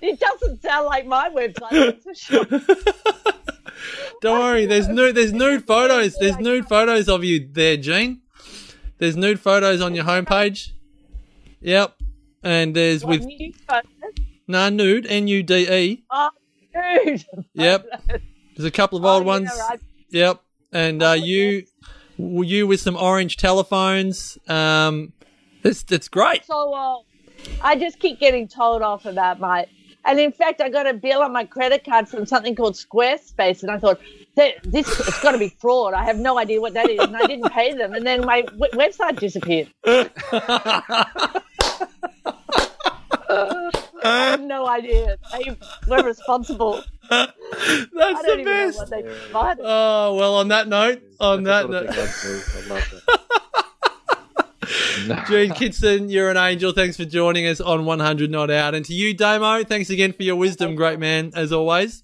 it 0.02 0.20
doesn't 0.20 0.62
sound 0.62 0.86
like 0.86 1.06
my 1.06 1.30
website, 1.30 1.72
that's 1.72 2.04
for 2.04 2.16
sure. 2.16 2.46
Don't 4.24 4.40
worry. 4.40 4.66
There's 4.66 4.88
nude. 4.88 5.16
There's 5.16 5.34
nude 5.34 5.66
photos. 5.68 6.16
There's 6.16 6.38
nude 6.40 6.66
photos 6.68 7.10
of 7.10 7.24
you 7.24 7.48
there, 7.52 7.78
Jean. 7.78 8.22
There's 8.98 9.18
nude 9.18 9.40
photos 9.40 9.82
on 9.82 9.94
your 9.96 10.06
homepage. 10.06 10.72
Yep. 11.62 11.96
And 12.42 12.76
there's 12.76 13.04
with 13.06 13.20
What, 13.22 13.28
new 13.28 13.54
photos? 13.68 13.90
no 14.48 14.70
nude, 14.70 15.06
N 15.08 15.28
U 15.28 15.44
D 15.44 15.68
E. 15.70 16.04
Oh, 16.10 16.30
dude. 16.74 17.26
Yep. 17.54 17.86
There's 18.56 18.66
a 18.66 18.72
couple 18.72 18.98
of 18.98 19.06
Oh, 19.06 19.10
old 19.16 19.24
yeah, 19.24 19.28
ones. 19.28 19.50
right. 19.70 19.80
Yep. 20.10 20.42
And 20.72 21.04
uh, 21.04 21.12
you, 21.12 21.66
you 22.18 22.66
with 22.68 22.80
some 22.80 22.96
orange 22.96 23.38
telephones. 23.38 24.38
Um, 24.48 25.12
it's 25.64 25.84
it's 25.92 26.08
great. 26.08 26.46
So 26.46 26.74
uh, 26.74 26.98
I 27.62 27.76
just 27.76 28.00
keep 28.00 28.20
getting 28.20 28.48
told 28.48 28.82
off 28.82 29.06
about 29.06 29.40
my. 29.40 29.66
And 30.06 30.20
in 30.20 30.32
fact, 30.34 30.60
I 30.62 30.70
got 30.70 30.86
a 30.88 30.94
bill 30.94 31.22
on 31.22 31.32
my 31.32 31.46
credit 31.46 31.86
card 31.86 32.10
from 32.10 32.26
something 32.26 32.56
called 32.56 32.74
Squarespace, 32.76 33.62
and 33.64 33.72
I 33.72 33.78
thought 33.80 34.00
this 34.36 35.00
it's 35.00 35.22
got 35.22 35.32
to 35.32 35.38
be 35.38 35.50
fraud. 35.50 35.94
I 35.94 36.04
have 36.04 36.18
no 36.18 36.38
idea 36.38 36.60
what 36.60 36.74
that 36.74 36.90
is, 36.90 37.00
and 37.00 37.16
I 37.16 37.26
didn't 37.26 37.52
pay 37.52 37.74
them, 37.74 37.94
and 37.94 38.06
then 38.06 38.26
my 38.26 38.42
w- 38.42 38.72
website 38.74 39.18
disappeared. 39.20 39.70
I 44.06 44.30
have 44.32 44.42
no 44.42 44.68
idea. 44.68 45.18
They 45.32 45.56
were 45.88 46.04
responsible. 46.04 46.84
That's 47.10 47.32
I 47.40 48.22
the 48.22 48.24
don't 48.28 48.40
even 48.42 48.46
know 48.54 48.66
best. 48.68 48.78
what 48.78 48.90
they 48.90 49.02
provided. 49.04 49.64
Oh 49.66 50.16
well. 50.16 50.36
On 50.36 50.48
that 50.50 50.68
note, 50.68 51.02
on 51.20 51.44
that 51.44 51.70
That's 51.70 51.96
the 51.96 52.02
note, 52.02 52.10
sort 52.10 52.36
of 52.36 52.44
thing 52.44 52.72
I'd 52.72 52.84
do. 52.92 53.00
I 53.08 53.10
love 53.20 53.24
that. 54.62 54.63
Jean 55.28 55.52
Kitson, 55.54 56.10
you're 56.10 56.30
an 56.30 56.38
angel. 56.38 56.72
Thanks 56.72 56.98
for 56.98 57.06
joining 57.06 57.46
us 57.48 57.60
on 57.60 57.86
100 57.86 58.32
Not 58.32 58.50
Out, 58.50 58.76
and 58.76 58.86
to 58.86 58.94
you, 58.94 59.14
Damo, 59.14 59.64
thanks 59.64 59.90
again 59.90 60.14
for 60.14 60.24
your 60.24 60.36
wisdom, 60.36 60.76
great 60.76 61.00
man, 61.00 61.32
as 61.36 61.52
always. 61.52 62.04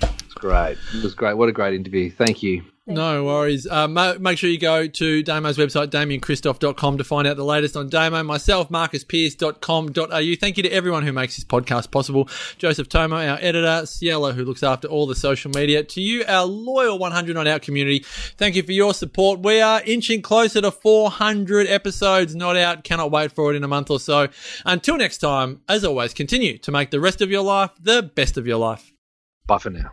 It's 0.00 0.34
great. 0.34 0.78
It 0.94 1.02
was 1.02 1.14
great. 1.14 1.34
What 1.34 1.48
a 1.48 1.52
great 1.52 1.74
interview. 1.74 2.10
Thank 2.10 2.42
you. 2.42 2.64
No 2.84 3.24
worries. 3.24 3.64
Uh, 3.64 3.86
ma- 3.86 4.14
make 4.18 4.38
sure 4.38 4.50
you 4.50 4.58
go 4.58 4.88
to 4.88 5.22
Damo's 5.22 5.56
website, 5.56 5.88
damienkristof.com, 5.88 6.98
to 6.98 7.04
find 7.04 7.28
out 7.28 7.36
the 7.36 7.44
latest 7.44 7.76
on 7.76 7.88
Damo. 7.88 8.24
Myself, 8.24 8.70
marcuspearce.com.au. 8.70 10.36
Thank 10.40 10.56
you 10.56 10.64
to 10.64 10.68
everyone 10.68 11.04
who 11.04 11.12
makes 11.12 11.36
this 11.36 11.44
podcast 11.44 11.92
possible. 11.92 12.28
Joseph 12.58 12.88
Tomo, 12.88 13.16
our 13.16 13.38
editor, 13.40 13.86
Cielo, 13.86 14.32
who 14.32 14.44
looks 14.44 14.64
after 14.64 14.88
all 14.88 15.06
the 15.06 15.14
social 15.14 15.52
media. 15.52 15.84
To 15.84 16.00
you, 16.00 16.24
our 16.26 16.44
loyal 16.44 16.98
100 16.98 17.34
Not 17.34 17.46
Out 17.46 17.62
community, 17.62 18.04
thank 18.36 18.56
you 18.56 18.64
for 18.64 18.72
your 18.72 18.94
support. 18.94 19.40
We 19.40 19.60
are 19.60 19.80
inching 19.84 20.20
closer 20.20 20.60
to 20.60 20.72
400 20.72 21.68
episodes. 21.68 22.34
Not 22.34 22.56
out. 22.56 22.82
Cannot 22.82 23.12
wait 23.12 23.30
for 23.30 23.52
it 23.52 23.56
in 23.56 23.62
a 23.62 23.68
month 23.68 23.90
or 23.90 24.00
so. 24.00 24.26
Until 24.66 24.96
next 24.96 25.18
time, 25.18 25.60
as 25.68 25.84
always, 25.84 26.14
continue 26.14 26.58
to 26.58 26.72
make 26.72 26.90
the 26.90 27.00
rest 27.00 27.20
of 27.20 27.30
your 27.30 27.42
life 27.42 27.70
the 27.80 28.02
best 28.02 28.36
of 28.36 28.48
your 28.48 28.58
life. 28.58 28.92
Bye 29.46 29.58
for 29.58 29.70
now. 29.70 29.92